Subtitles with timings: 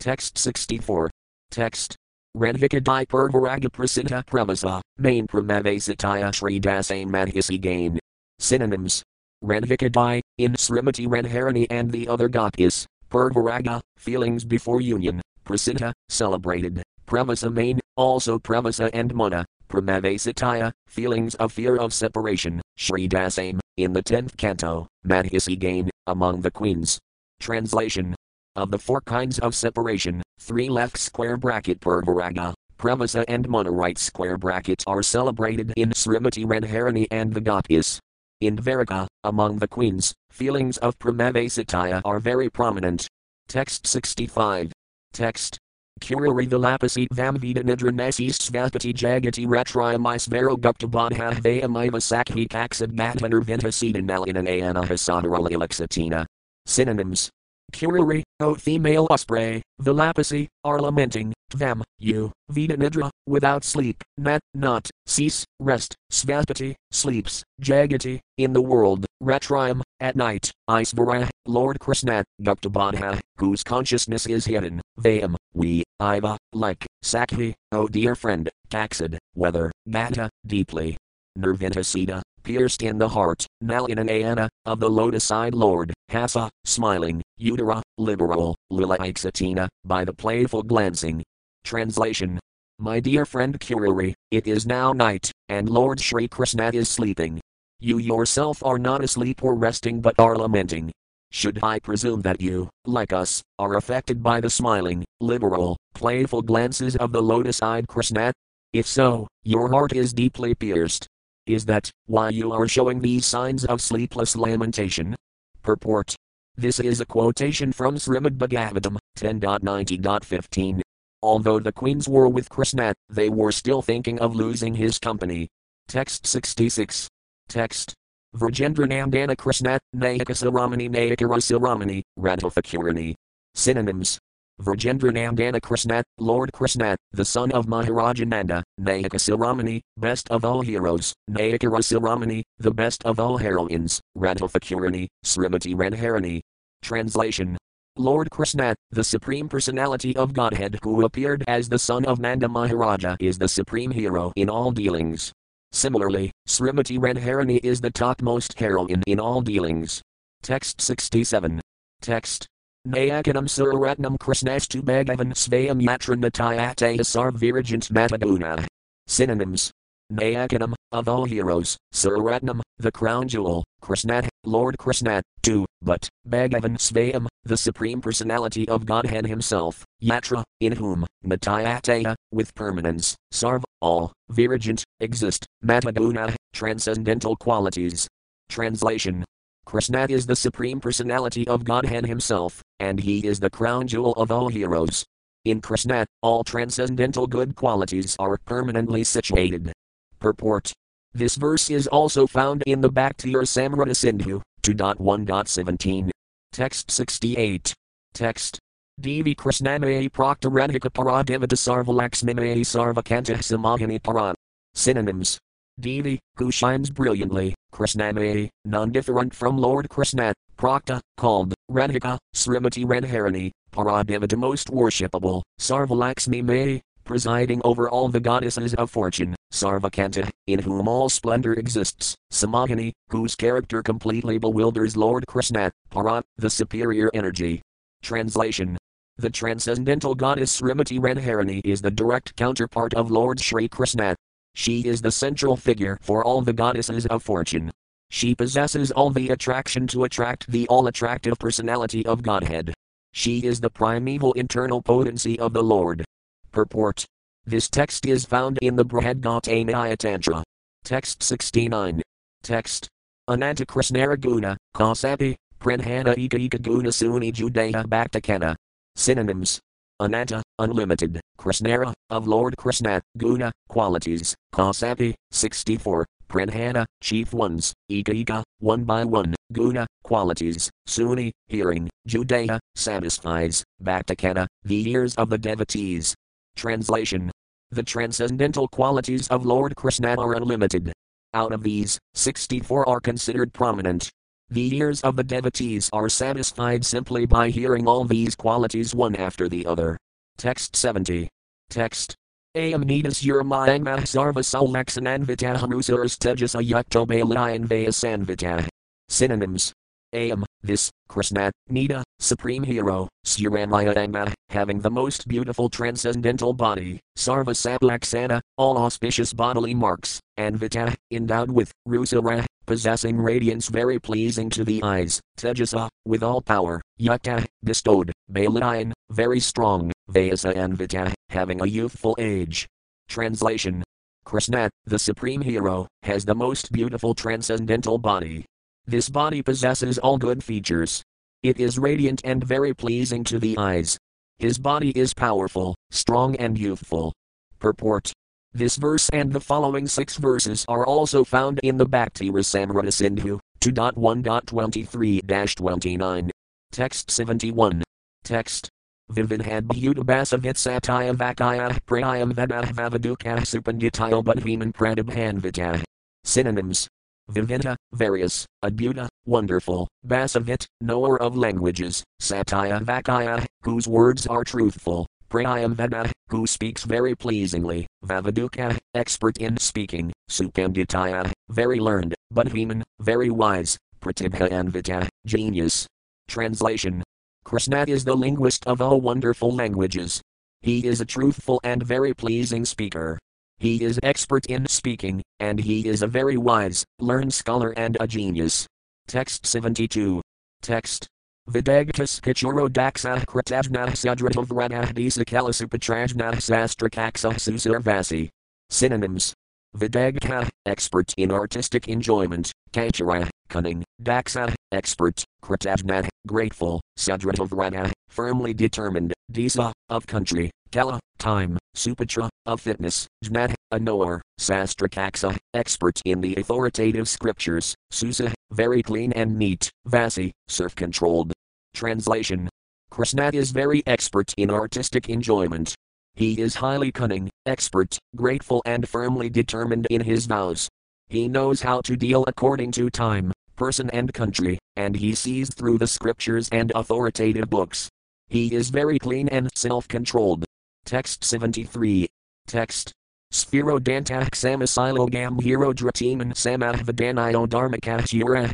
[0.00, 1.10] Text 64.
[1.50, 1.94] Text.
[2.34, 7.98] Renvikadai Purvaraga Prasiddha Pramasa, main Pramavasataya Shri Dasane Madhisi Gain.
[8.38, 9.02] Synonyms.
[9.44, 17.52] Renvikadai, in Srimati Radharani and the other Gopis, Purvaraga, feelings before union, Prasiddha, celebrated, Pramasa
[17.52, 24.02] main, also Pramasa and Muna, Pramavasataya, feelings of fear of separation, Shri Dasame, in the
[24.02, 26.98] tenth canto, Madhisi Gain, among the queens.
[27.38, 28.14] Translation
[28.56, 33.98] of the four kinds of separation, three left square bracket Purvaraga, Pramasa and Muna right
[33.98, 38.00] square bracket are celebrated in Srimati Radharani and the Gopis.
[38.40, 43.06] In Dvaraka, among the queens, feelings of Pramavasataya are very prominent.
[43.48, 44.72] Text 65.
[45.12, 45.58] Text.
[46.00, 54.86] Kurari Vilapasit Vamvida Nidranasi Svapati Jagati Ratrayamisvaro Gupta Bodha Vayamiva Sakhi Kaksad Matvanar Vinhasidan Nalinanayana
[54.86, 56.24] Hasadarala Ilaksatina.
[56.64, 57.30] Synonyms
[57.70, 64.88] Kurari, O female osprey, Vilapasi, are lamenting, Tvam, you, Veda Nidra, without sleep, Nat, not,
[65.06, 73.20] cease, rest, Svapati, sleeps, Jagati, in the world, Ratrayam, at night, Isvara, Lord Krishna, Guptabodha,
[73.36, 80.30] whose consciousness is hidden, Vayam, we, Iva, like, Sakhi, O dear friend, Kaksad, weather, Mata,
[80.46, 80.96] deeply.
[81.38, 88.98] Nirvintasita, pierced in the heart, Nalinanayana, of the lotus-eyed Lord, Hasa, smiling, Udara, liberal, Lila
[88.98, 91.22] Ixatina, by the playful glancing.
[91.64, 92.38] Translation
[92.78, 97.40] My dear friend Kurari, it is now night, and Lord Sri Krishna is sleeping.
[97.78, 100.92] You yourself are not asleep or resting but are lamenting.
[101.32, 106.96] Should I presume that you, like us, are affected by the smiling, liberal, playful glances
[106.96, 108.32] of the lotus eyed Krishna?
[108.72, 111.06] If so, your heart is deeply pierced.
[111.46, 115.16] Is that why you are showing these signs of sleepless lamentation?
[115.62, 116.14] Purport.
[116.56, 120.80] This is a quotation from Srimad Bhagavatam 10.90.15.
[121.22, 125.48] Although the queens were with Krishna, they were still thinking of losing his company.
[125.88, 127.08] Text 66.
[127.48, 127.94] Text.
[128.36, 133.14] Vrajendra Nandana Krishna, Nayaka Saramani Nayaka Rasaramani, Radhafakurani.
[133.54, 134.18] Synonyms.
[134.60, 141.14] Vrajendra Nandana Krishna, Lord Krishna, the son of Maharajananda, Nayaka Saramani, best of all heroes,
[141.30, 146.40] Nayaka Rasaramani, the best of all heroines, Radhafakurani, Srimati Radharani.
[146.82, 147.56] Translation
[147.96, 153.16] Lord Krishna, the Supreme Personality of Godhead who appeared as the son of Nanda Maharaja,
[153.20, 155.32] is the supreme hero in all dealings.
[155.72, 160.02] Similarly, Srimati Radharani is the topmost heroine in all dealings.
[160.42, 161.60] Text 67.
[162.00, 162.46] Text.
[162.88, 168.66] Nayakanam Suraratnam Krishnastu Bhagavan Svayam Yatra Natayataya Sarvirajant Mataguna.
[169.06, 169.70] Synonyms.
[170.10, 177.26] Nayakanam, of all heroes, Suraratnam, the crown jewel, Krishna, Lord Krishna, too, but, Bhagavan Svayam,
[177.44, 184.82] the Supreme Personality of Godhead Himself, Yatra, in whom, Matayataya, with permanence, Sarv, all, Virajant,
[185.00, 188.08] exist, Mataguna, transcendental qualities.
[188.48, 189.22] Translation
[189.70, 194.32] Krishna is the Supreme Personality of Godhead Himself, and He is the crown jewel of
[194.32, 195.04] all heroes.
[195.44, 199.72] In Krishna, all transcendental good qualities are permanently situated.
[200.18, 200.72] Purport
[201.14, 206.10] This verse is also found in the Bhakti Rasamrita Sindhu, 2.1.17.
[206.52, 207.72] Text 68.
[208.12, 208.58] Text.
[209.00, 214.34] Devi Krishnamayi Prakta Radhika Paradevata Sarvalaxmimayi Sarvakanta Samahini Paran.
[214.74, 215.38] Synonyms.
[215.80, 223.50] Devi, who shines brilliantly, Krishnamayi, non different from Lord Krishna, Prakta, called, Radhika, Srimati Radharani,
[223.72, 230.86] Paradevata most worshipable, Sarvalakshmi May, presiding over all the goddesses of fortune, Sarvakanta, in whom
[230.86, 237.62] all splendor exists, Samahini, whose character completely bewilders Lord Krishna, Paran, the superior energy.
[238.02, 238.78] Translation
[239.16, 244.14] The transcendental goddess Srimati Radharani is the direct counterpart of Lord Sri Krishna.
[244.54, 247.70] She is the central figure for all the goddesses of fortune.
[248.10, 252.74] She possesses all the attraction to attract the all attractive personality of Godhead.
[253.12, 256.04] She is the primeval internal potency of the Lord.
[256.52, 257.04] Purport
[257.46, 260.42] This text is found in the Brihadgatha Tantra.
[260.84, 262.02] Text 69.
[262.42, 262.88] Text
[263.28, 268.56] Ananta Krishnara Guna, Kasapi, Pranhana Ika Ika Guna Suni Judaya Bhaktakana.
[268.96, 269.60] Synonyms
[270.00, 278.84] Ananta, unlimited, Krishnara, of Lord Krishna, Guna, qualities, Kasapi, 64, Pranhana, chief ones, Ika, one
[278.84, 286.14] by one, Guna, qualities, Suni, hearing, Judaya, satisfies, Bhaktakana, the ears of the devotees.
[286.56, 287.30] Translation
[287.70, 290.92] The transcendental qualities of Lord Krishna are unlimited.
[291.34, 294.10] Out of these, 64 are considered prominent.
[294.52, 299.48] The ears of the devotees are satisfied simply by hearing all these qualities one after
[299.48, 299.96] the other.
[300.38, 301.28] Text 70.
[301.68, 302.16] Text.
[302.56, 308.66] Ayam nidas yurmayang sarva sulaksananvitah rusars tejasa yukto vayasanvitah.
[309.08, 309.72] Synonyms.
[310.14, 318.40] Ayam, this, Krishna, Nida, Supreme Hero, Suramayadanga, having the most beautiful transcendental body, Sarva Sablaksana,
[318.56, 324.82] all auspicious bodily marks, and Vita, endowed with, Rusara, possessing radiance very pleasing to the
[324.82, 331.66] eyes, Tejasa, with all power, Yukta, bestowed, Balayan, very strong, Vayasa and Vita, having a
[331.66, 332.66] youthful age.
[333.08, 333.82] Translation
[334.24, 338.44] Krishna, the supreme hero, has the most beautiful transcendental body.
[338.86, 341.02] This body possesses all good features.
[341.42, 343.98] It is radiant and very pleasing to the eyes.
[344.38, 347.12] His body is powerful, strong, and youthful.
[347.58, 348.12] Purport
[348.52, 353.38] this verse and the following six verses are also found in the Bhakti Rasamrita Sindhu
[353.60, 356.30] 2.1.23 29.
[356.72, 357.84] Text 71.
[358.24, 358.68] Text.
[359.12, 365.84] Vividhad Bhudabasavit Satya Vakaya Prayam Vadah Vavadukah Supanditayo Budhiman Pradabhanvitah.
[366.24, 366.88] Synonyms.
[367.30, 376.10] Vividha, various, Adbhuta, wonderful, Basavit, knower of languages, Satya Vakaya, whose words are truthful, Prayamvada,
[376.28, 385.08] who speaks very pleasingly, Vavaduka, expert in speaking, Supanditaya, very learned, Budhiman, very wise, Pratibhayanvita,
[385.26, 385.86] genius.
[386.26, 387.02] Translation
[387.44, 390.20] Krishna is the linguist of all wonderful languages.
[390.62, 393.18] He is a truthful and very pleasing speaker.
[393.58, 398.06] He is expert in speaking, and he is a very wise, learned scholar and a
[398.06, 398.66] genius.
[399.08, 400.20] Text 72.
[400.62, 401.08] Text
[401.48, 408.28] Vidagtas Kichuro Daksa Kratajna Sadratavranah Disakalasupachajna Sastrakaksa Susarvasi.
[408.68, 409.34] Synonyms.
[409.76, 419.72] Vidagka, expert in artistic enjoyment, Kachara, cunning, Daksa, expert, Kratajna, grateful, Sadratavrana, firmly determined, Disa,
[419.88, 427.08] of country, Kala, time, Supatra, of fitness, Jnat, a knower, Sastrakaksa, expert in the authoritative
[427.08, 431.32] scriptures, Susa, very clean and neat, Vasi, self controlled.
[431.74, 432.48] Translation
[432.90, 435.74] Krishna is very expert in artistic enjoyment.
[436.14, 440.68] He is highly cunning, expert, grateful, and firmly determined in his vows.
[441.08, 445.78] He knows how to deal according to time, person, and country, and he sees through
[445.78, 447.88] the scriptures and authoritative books.
[448.28, 450.44] He is very clean and self controlled.
[450.90, 452.08] Text 73.
[452.48, 452.92] Text.
[453.32, 457.46] Sphero Dantach Samasilogam Hero Dratiman Samahvadanayo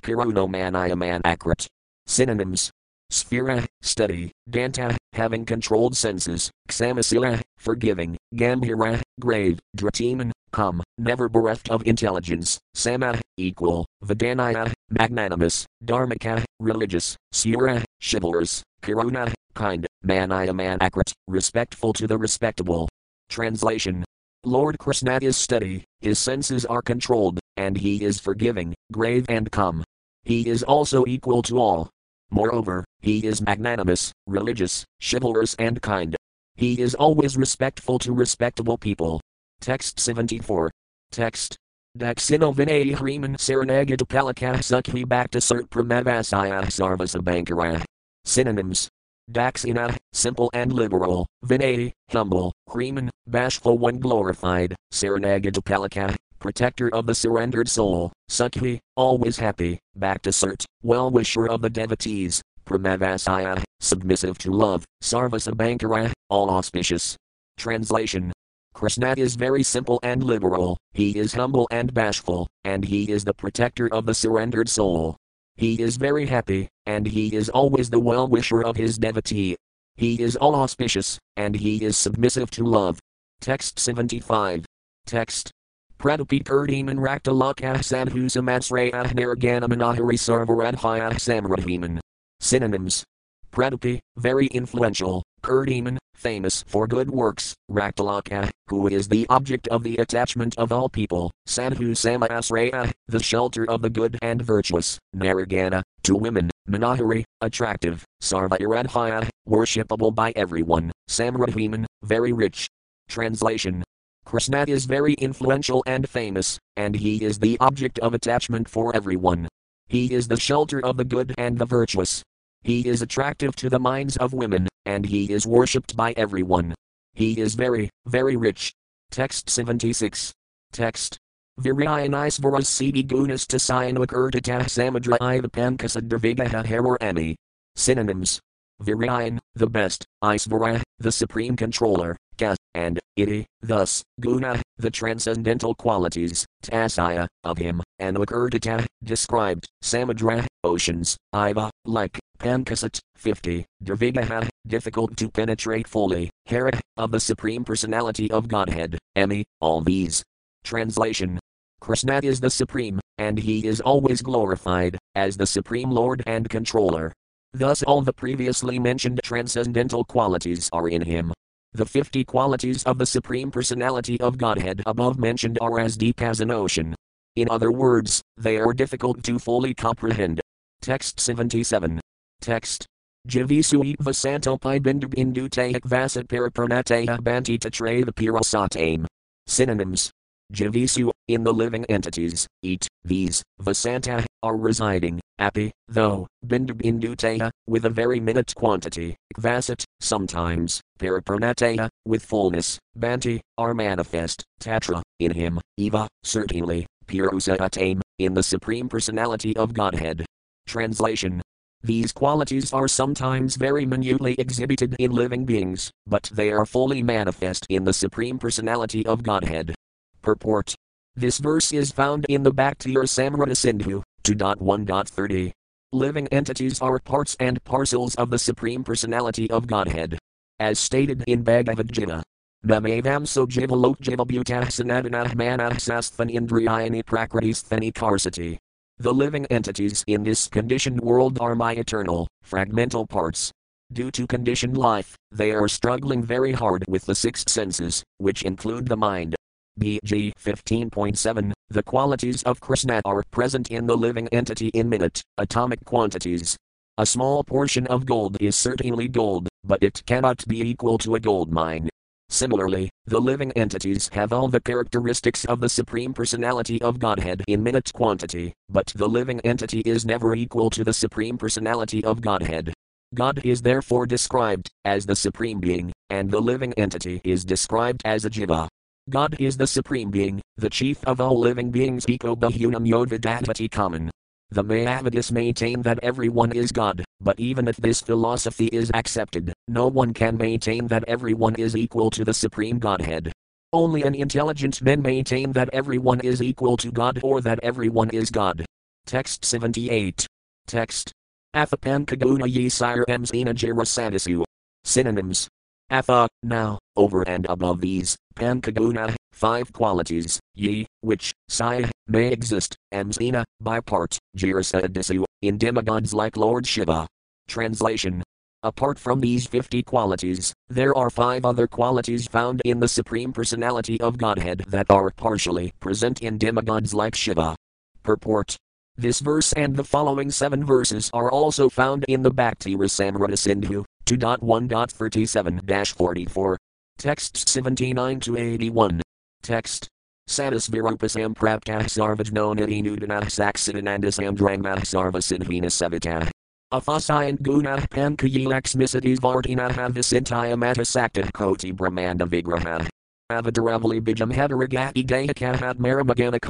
[0.02, 1.66] Kiruno Manayaman Akrat.
[2.06, 2.70] Synonyms.
[3.10, 11.86] Sphira, study, Danta, having controlled senses, Xamasila, forgiving, Gambhira, grave, Dratiman, come, never bereft of
[11.86, 22.06] intelligence, Sama, equal, Vadanaya, magnanimous, Dharmaka, religious, Sura, chivalrous, Karuna, kind, Manaya Manakrit, respectful to
[22.06, 22.88] the respectable.
[23.28, 24.04] Translation
[24.44, 29.82] Lord Krishna is steady, his senses are controlled, and he is forgiving, grave, and calm.
[30.22, 31.90] He is also equal to all,
[32.30, 36.16] Moreover, he is magnanimous, religious, chivalrous, and kind.
[36.56, 39.20] He is always respectful to respectable people.
[39.60, 40.70] Text 74.
[41.12, 41.56] Text.
[41.96, 47.84] Daksino vinay hriman saranagad palakah sukhi bhakta surt pramavasaya sarvasabankara.
[48.24, 48.88] Synonyms.
[49.30, 57.14] Daksina, simple and liberal, Vinay, humble, Hriman, bashful one glorified, Saranagad palaka, protector of the
[57.14, 64.84] surrendered soul, Sukhi, always happy, Bhaktasart, well wisher of the devotees, Pramavasaya, submissive to love,
[65.02, 67.16] Sarvasabankara, all auspicious.
[67.56, 68.32] Translation
[68.74, 73.32] Krishna is very simple and liberal, he is humble and bashful, and he is the
[73.32, 75.16] protector of the surrendered soul.
[75.56, 79.56] He is very happy, and he is always the well wisher of his devotee.
[79.96, 82.98] He is all auspicious, and he is submissive to love.
[83.40, 84.66] Text 75.
[85.06, 85.50] Text
[85.98, 92.00] Pradapi Kurdiman Raktalakah Sadhu Samatsrayah Nirganamanahari Sarvaradhyah Samrahiman.
[92.40, 93.02] Synonyms.
[93.50, 99.84] Pradapi, very influential, Kurdiman, famous for good works, Raktalaka, eh, who is the object of
[99.84, 105.84] the attachment of all people, Sadhu Samasraya, the shelter of the good and virtuous, Naragana,
[106.02, 112.66] to women, Manahari, attractive, Sarvairadhyaya, worshipable by everyone, Samrahiman, very rich.
[113.08, 113.84] Translation
[114.24, 119.46] Krishna is very influential and famous, and he is the object of attachment for everyone.
[119.86, 122.24] He is the shelter of the good and the virtuous.
[122.64, 126.74] He is attractive to the minds of women, and he is worshipped by everyone.
[127.14, 128.72] He is very, very rich.
[129.10, 130.32] Text 76.
[130.72, 131.18] Text.
[131.60, 137.36] Viryanisvaras Siddhi Gunas Tasayanakirtata Samudra Iva Pankasadra Vigaha Haror Ami.
[137.74, 138.40] Synonyms
[138.82, 146.44] Virayan, the best, Isvara, the supreme controller, Ka, and Iti, thus, Guna, the transcendental qualities,
[146.62, 155.30] Tasaya, of him, and Lakirtata, described, Samudra, oceans, Iva, like, Pankasat, 50, Dravigaha, difficult to
[155.30, 160.22] penetrate fully, Hera, of the Supreme Personality of Godhead, Emi, all these.
[160.64, 161.38] Translation
[161.80, 167.12] Krishna is the Supreme, and he is always glorified, as the Supreme Lord and Controller.
[167.52, 171.32] Thus, all the previously mentioned transcendental qualities are in him.
[171.76, 176.40] The 50 qualities of the Supreme Personality of Godhead above mentioned are as deep as
[176.40, 176.94] an ocean.
[177.36, 180.40] In other words, they are difficult to fully comprehend.
[180.80, 182.00] Text 77.
[182.40, 182.86] Text.
[183.28, 189.04] Javisu vasantopi bindu bindu tehik vasat parapurnateha banti tatre the pirasatame.
[189.46, 190.10] Synonyms.
[190.54, 197.90] Javisu, in the living entities, eat, these, Vasanta, are residing, api, though, Bindu with a
[197.90, 206.08] very minute quantity, Vasat, sometimes, Parapurnateya, with fullness, Banti, are manifest, Tatra, in him, Eva,
[206.22, 210.24] certainly, Purusa Atame, in the Supreme Personality of Godhead.
[210.66, 211.42] Translation
[211.86, 217.64] these qualities are sometimes very minutely exhibited in living beings, but they are fully manifest
[217.68, 219.72] in the Supreme Personality of Godhead.
[220.20, 220.74] Purport.
[221.14, 225.52] This verse is found in the Bhakti Rasamrita Sindhu, 2.1.30.
[225.92, 230.18] Living entities are parts and parcels of the Supreme Personality of Godhead.
[230.58, 232.22] As stated in Bhagavad Gita.
[232.64, 238.58] Namavam so jivalok jivabhutah sanadanah manah sasthan indriyani prakritisthani karsati.
[238.98, 243.52] The living entities in this conditioned world are my eternal, fragmental parts.
[243.92, 248.88] Due to conditioned life, they are struggling very hard with the six senses, which include
[248.88, 249.36] the mind,
[249.78, 255.84] BG 15.7 The qualities of Krishna are present in the living entity in minute, atomic
[255.84, 256.56] quantities.
[256.96, 261.20] A small portion of gold is certainly gold, but it cannot be equal to a
[261.20, 261.88] gold mine.
[262.28, 267.62] Similarly, the living entities have all the characteristics of the Supreme Personality of Godhead in
[267.62, 272.72] minute quantity, but the living entity is never equal to the Supreme Personality of Godhead.
[273.14, 278.24] God is therefore described as the Supreme Being, and the living entity is described as
[278.24, 278.66] a jiva.
[279.08, 282.04] God is the Supreme Being, the chief of all living beings.
[282.06, 284.10] Eko Bahunam Yodvidatati common.
[284.50, 289.88] The Mayavadis maintain that everyone is God, but even if this philosophy is accepted, no
[289.88, 293.32] one can maintain that everyone is equal to the Supreme Godhead.
[293.72, 298.30] Only an intelligent men maintain that everyone is equal to God or that everyone is
[298.30, 298.64] God.
[299.06, 300.26] Text 78.
[300.66, 301.12] Text.
[301.54, 304.44] Athapan Kaguna Yesire Emsina Jirasadisu.
[304.84, 305.48] Synonyms.
[305.88, 313.44] Atha, now, over and above these, Pankaguna, five qualities, ye, which, Saya, may exist, Amsina,
[313.60, 317.06] by part, Jirasadisu, in demigods like Lord Shiva.
[317.48, 318.22] Translation
[318.62, 324.00] Apart from these 50 qualities, there are five other qualities found in the Supreme Personality
[324.00, 327.54] of Godhead that are partially present in demigods like Shiva.
[328.02, 328.56] Purport
[328.96, 333.84] This verse and the following seven verses are also found in the Bhakti Rasamrita Sindhu,
[334.06, 336.58] 2.1.37 44.
[336.98, 339.02] Text 79 to 81.
[339.42, 339.88] Text.
[340.28, 346.28] Satis praptah sarvajnona inudanah saksidanandasam drangmah sarvasidhina savitah.
[346.72, 348.74] Afasayan gunah pankayilaks
[349.20, 352.88] vartina havisintaya matasakta koti brahmanda vigraha.
[353.30, 356.40] Avadaravali bijam hadaragati dayakahat maramagana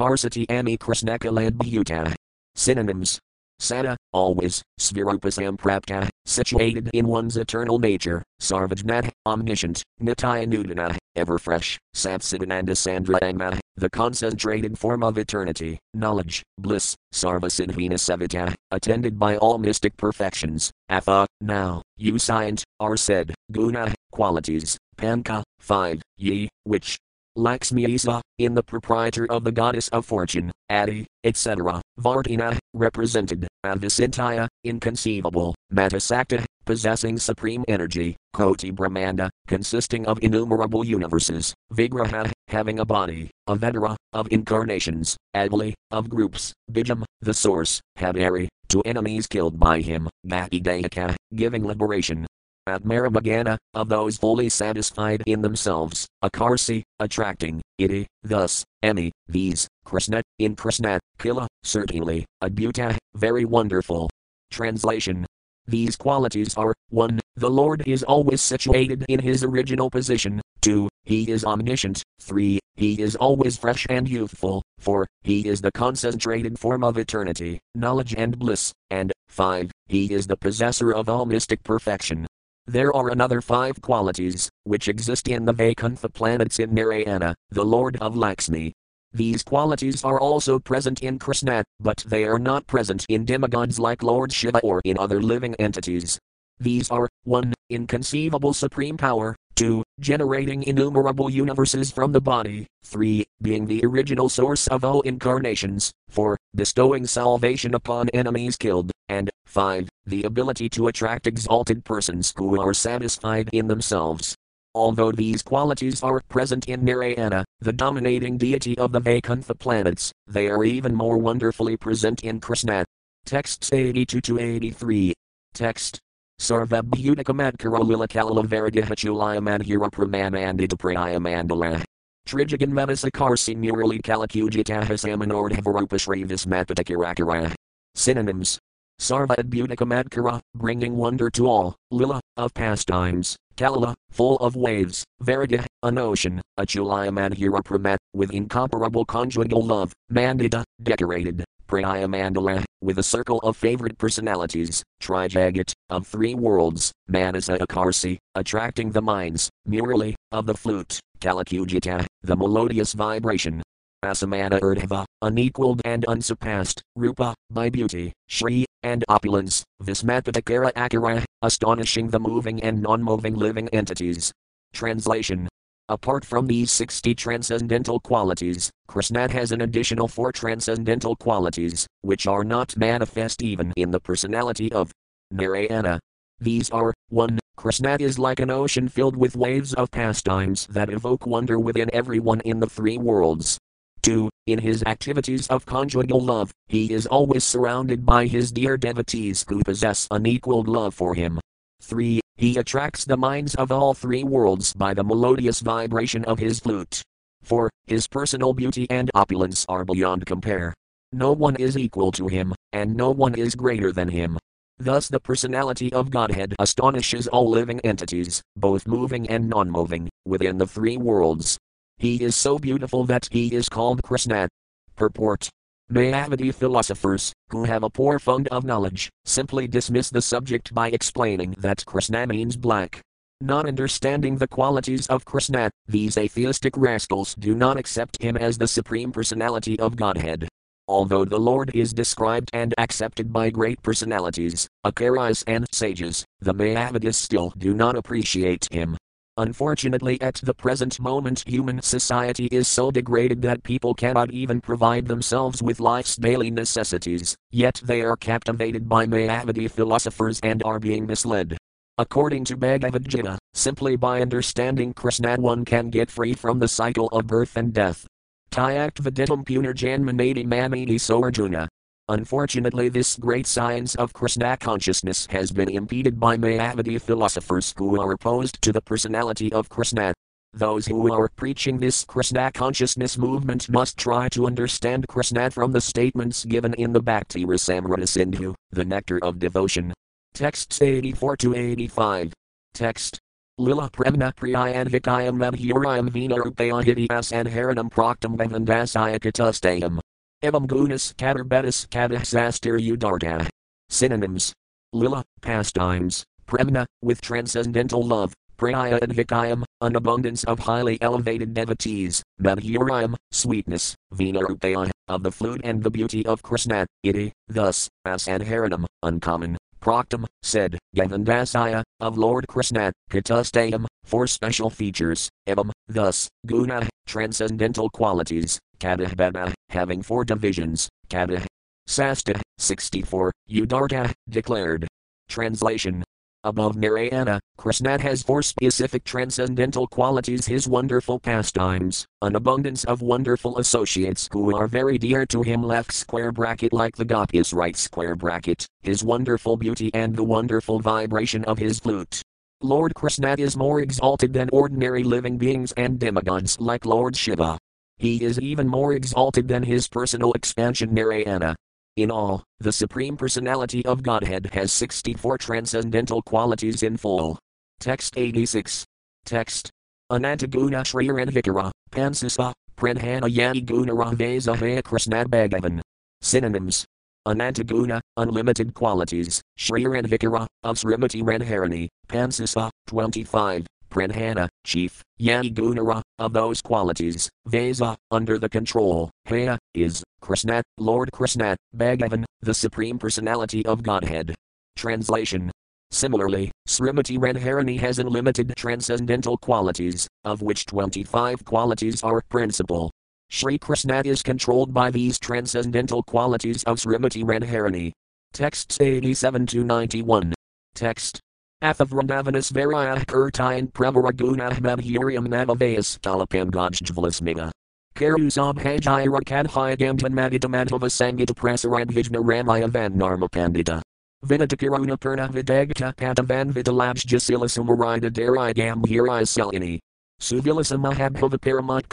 [0.49, 2.15] ami krishnaka bhuta.
[2.55, 3.19] Synonyms
[3.59, 11.77] Sada, always, Svirupasam Prapta, situated in one's eternal nature, Sarvajnat, omniscient, Nitya Nityanudana, ever fresh,
[11.95, 19.97] Satsidananda Sandrangma, the concentrated form of eternity, knowledge, bliss, Sarvasidhina Savita, attended by all mystic
[19.97, 26.97] perfections, Atha, now, you signed, are said, Guna, qualities, Panka, five, ye, which,
[27.37, 34.47] Lakshmi Isa, in the proprietor of the goddess of fortune, Adi, etc., Vartina, represented, Avisintaya,
[34.63, 43.29] inconceivable, Matasakta, possessing supreme energy, Koti Brahmanda, consisting of innumerable universes, Vigraha, having a body,
[43.47, 50.09] Avedara, of incarnations, Adli, of groups, Bijam, the source, Hadari, to enemies killed by him,
[50.25, 52.25] Mahidayaka, giving liberation,
[52.67, 60.55] Atmaramagana, of those fully satisfied in themselves, Akarsi, attracting, iti, thus, Emi, these, Krishna, in
[60.55, 64.09] Krishna, Kila, certainly, Adbhuta, very wonderful.
[64.51, 65.25] Translation
[65.67, 67.19] These qualities are 1.
[67.35, 70.89] The Lord is always situated in his original position, 2.
[71.03, 72.03] he is omniscient.
[72.21, 72.59] 3.
[72.75, 74.61] He is always fresh and youthful.
[74.79, 75.07] 4.
[75.21, 78.73] He is the concentrated form of eternity, knowledge and bliss.
[78.89, 79.71] And 5.
[79.87, 82.26] He is the possessor of all mystic perfection.
[82.69, 87.95] There are another five qualities, which exist in the Vaikuntha planets in Narayana, the Lord
[88.01, 88.73] of Lakshmi.
[89.13, 94.03] These qualities are also present in Krishna, but they are not present in demigods like
[94.03, 96.19] Lord Shiva or in other living entities.
[96.59, 97.53] These are 1.
[97.69, 99.83] Inconceivable supreme power, 2.
[99.99, 103.25] Generating innumerable universes from the body, 3.
[103.41, 106.37] Being the original source of all incarnations, 4.
[106.53, 109.89] Bestowing salvation upon enemies killed, and 5.
[110.05, 114.35] The ability to attract exalted persons who are satisfied in themselves.
[114.75, 120.49] Although these qualities are present in Narayana, the dominating deity of the Vaikuntha planets, they
[120.49, 122.85] are even more wonderfully present in Krishna.
[123.25, 125.13] Texts 82 to 83.
[125.55, 125.99] Text
[126.39, 131.83] Sarvabhutakamatkara Kalala Varadihachulaya Madhira Pramanandita Praya Mandala.
[132.27, 137.55] Trijagan Manasakarsi Murali Kalakujitahasamanordhavarupashravis Mapatakirakara.
[137.95, 138.59] Synonyms.
[138.99, 145.99] Sarva Adbhutakamadkara, bringing wonder to all, Lila, of pastimes, Kalala, full of waves, Varadih, an
[145.99, 153.39] ocean, Achulaya Madhira Pramat, with incomparable conjugal love, Mandita, decorated, Praya Mandala, with a circle
[153.39, 160.53] of favorite personalities, Trijagat, of three worlds, Manasa Akarsi, attracting the minds, Murali, of the
[160.53, 163.61] flute, Kalakujita, the melodious vibration.
[164.05, 172.19] Asamana Urdhava, unequaled and unsurpassed, Rupa, by beauty, Shri, and opulence, Vismapatakara Akara, astonishing the
[172.19, 174.31] moving and non moving living entities.
[174.73, 175.49] Translation
[175.89, 182.43] Apart from these 60 transcendental qualities, Krishna has an additional four transcendental qualities, which are
[182.43, 184.91] not manifest even in the personality of
[185.31, 185.97] Narayana.
[186.41, 187.39] These are 1.
[187.55, 192.41] Krishna is like an ocean filled with waves of pastimes that evoke wonder within everyone
[192.41, 193.57] in the three worlds.
[194.01, 194.29] 2.
[194.47, 199.63] In his activities of conjugal love, he is always surrounded by his dear devotees who
[199.63, 201.39] possess unequaled love for him.
[201.81, 202.19] 3.
[202.37, 207.01] He attracts the minds of all three worlds by the melodious vibration of his flute.
[207.41, 210.73] For, His personal beauty and opulence are beyond compare.
[211.11, 214.37] No one is equal to him, and no one is greater than him.
[214.77, 220.57] Thus, the personality of Godhead astonishes all living entities, both moving and non moving, within
[220.57, 221.57] the three worlds.
[221.97, 224.47] He is so beautiful that he is called Krishna.
[224.95, 225.49] Purport
[225.89, 231.55] Mayavadi philosophers, who have a poor fund of knowledge, simply dismiss the subject by explaining
[231.57, 233.01] that Krishna means black.
[233.39, 238.67] Not understanding the qualities of Krishna, these atheistic rascals do not accept him as the
[238.67, 240.47] Supreme Personality of Godhead.
[240.87, 247.15] Although the Lord is described and accepted by great personalities, Acharyas and sages, the Mayavadis
[247.15, 248.97] still do not appreciate him.
[249.37, 255.05] Unfortunately, at the present moment, human society is so degraded that people cannot even provide
[255.05, 261.05] themselves with life's daily necessities, yet they are captivated by Mayavadi philosophers and are being
[261.05, 261.55] misled.
[261.99, 267.07] According to Bhagavad Gita, simply by understanding Krishna one can get free from the cycle
[267.09, 268.07] of birth and death.
[268.49, 271.69] Tyact viditam punarjanmanati mamiti so Arjuna.
[272.09, 278.13] Unfortunately, this great science of Krishna consciousness has been impeded by Mayavadi philosophers who are
[278.13, 280.13] opposed to the personality of Krishna.
[280.53, 285.81] Those who are preaching this Krishna consciousness movement must try to understand Krishna from the
[285.81, 289.93] statements given in the Bhakti Rasamrita Sindhu, the nectar of devotion.
[290.33, 292.31] Texts 84 to 85.
[292.73, 293.19] Text.
[293.57, 299.99] Lila Premna Priyan Vikayam Madhurayam Vina Rupayahidiyas and Haranam Proktam.
[300.43, 303.49] Evam gunas katarbetis katahsastir udarta.
[303.89, 304.53] Synonyms.
[304.93, 313.15] Lila, pastimes, premna, with transcendental love, praya advikayam, an abundance of highly elevated devotees, madhurayam,
[313.31, 319.57] sweetness, vinarupaya, of the flute and the beauty of Krishna, iti, thus, as asadharanam, uncommon,
[319.81, 328.59] Proktam, said, Gavandasaya, of Lord Krishna, Katustayam, for special features, evam, thus, guna, transcendental qualities,
[328.79, 331.45] Kadahbana, having four divisions, Kadah.
[331.87, 334.87] Sasta, 64, Udarta, declared.
[335.29, 336.03] Translation
[336.43, 343.57] Above Narayana, Krishna has four specific transcendental qualities his wonderful pastimes, an abundance of wonderful
[343.57, 348.15] associates who are very dear to him left square bracket like the gopis right square
[348.15, 352.21] bracket, his wonderful beauty and the wonderful vibration of his flute.
[352.61, 357.57] Lord Krishna is more exalted than ordinary living beings and demigods like Lord Shiva.
[357.97, 361.55] He is even more exalted than his personal expansion Narayana.
[361.95, 367.39] In all, the Supreme Personality of Godhead has 64 transcendental qualities in full.
[367.79, 368.85] Text 86.
[369.25, 369.71] Text.
[370.11, 375.81] Anantaguna Shri Radvikara, Pansisa, Pradhana Yani Krishnad Bhagavan.
[376.21, 376.85] Synonyms.
[377.27, 383.65] Anantaguna, unlimited qualities, Radvikara, of Srimati Radharani, Pansisa, 25.
[383.89, 391.11] Pradhana, chief, Yani Gunara, of those qualities, Vesa, under the control, Haya, is, Krishna, Lord
[391.11, 394.35] Krishna, Bhagavan, the Supreme Personality of Godhead.
[394.75, 395.51] Translation
[395.91, 402.91] Similarly, Srimati Radharani has unlimited transcendental qualities, of which 25 qualities are principal.
[403.29, 407.91] Sri Krishna is controlled by these transcendental qualities of Srimati Radharani.
[408.33, 410.33] Texts 87 to 91.
[410.75, 411.19] Text.
[411.59, 417.49] Atha Vrindavanas Varayah Kirtayan Pravaraguna Madhuriam Navavayas Talapam Gajjvalasmiga.
[417.95, 423.81] Karusab Hajira Kadhaya Gamtan Madhita Madhava Sangita Prasarad Vijna Ramaya Van Narma Pandita.
[424.23, 429.79] Purna Vidagta Patavan Vitalabja Silasumurida Dari Gambhiri Selini.
[430.21, 431.87] Suvilasa Mahabhava Paramat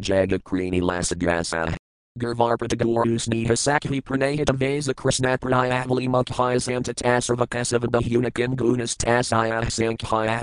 [0.00, 1.76] Jagakrini Lasadgasa.
[1.76, 1.83] Gurvarpataguru
[2.16, 10.40] Sneha Sakhi Pranahita Vesa Krishnapranaya Avali Mukhaya Santatasarva Kasava Bahunikim Gunas Tasaya Sankhya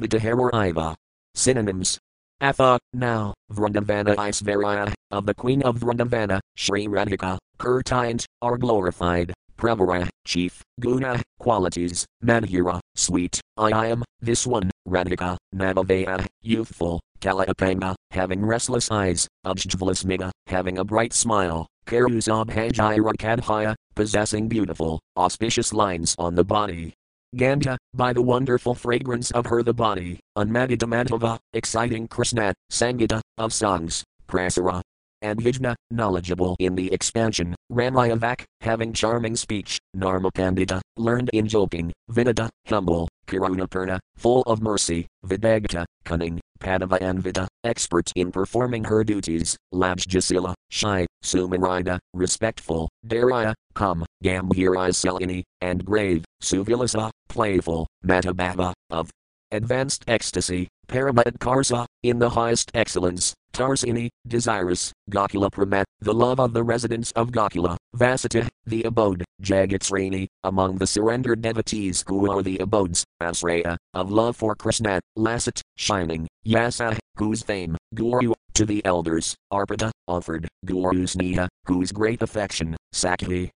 [0.67, 0.95] Iva.
[1.33, 1.97] Synonyms.
[2.41, 9.31] Atha, now, Vrindavana Isvaraya, of the Queen of Vrindavana, Sri Radhika, Kirtayant, are glorified.
[9.57, 18.43] Pravara, chief, Guna, qualities, Madhura, sweet, I am, this one, Radhika, Navavaya, youthful, Kalapanga, having
[18.43, 26.43] restless eyes, Ujjvalasmiga, having a bright smile, Karusabhajira Kadhaya, possessing beautiful, auspicious lines on the
[26.43, 26.93] body.
[27.35, 33.53] Gandha, by the wonderful fragrance of her the body, Unmadita Madhava, exciting Krishna, Sangita, of
[33.53, 34.81] songs, Prasara,
[35.21, 42.49] and Vijna, knowledgeable in the expansion, Ramayavak, having charming speech, Narmapandita, learned in joking, Vinada,
[42.67, 49.57] humble, Karunapurna, full of mercy, Vidagta, cunning, Padava and Vita, expert in performing her duties,
[49.73, 59.09] Labjasila, shy, Sumarida, respectful, Darya, come, Gambhiri and grave, Suvilasa, playful, Matabhava, of
[59.51, 66.53] advanced ecstasy, Paramad Karsa, in the highest excellence, Tarsini, desirous, Gokula Pramat, the love of
[66.53, 72.57] the residents of Gokula, Vasita, the abode, Jagatsrani, among the surrendered devotees who are the
[72.59, 79.35] abodes, Asraya, of love for Krishna, Lasat, shining, Yasa, whose fame, Guru, to the elders,
[79.51, 83.49] Arpita, offered, Guru Sneha, whose great affection, Sakhi,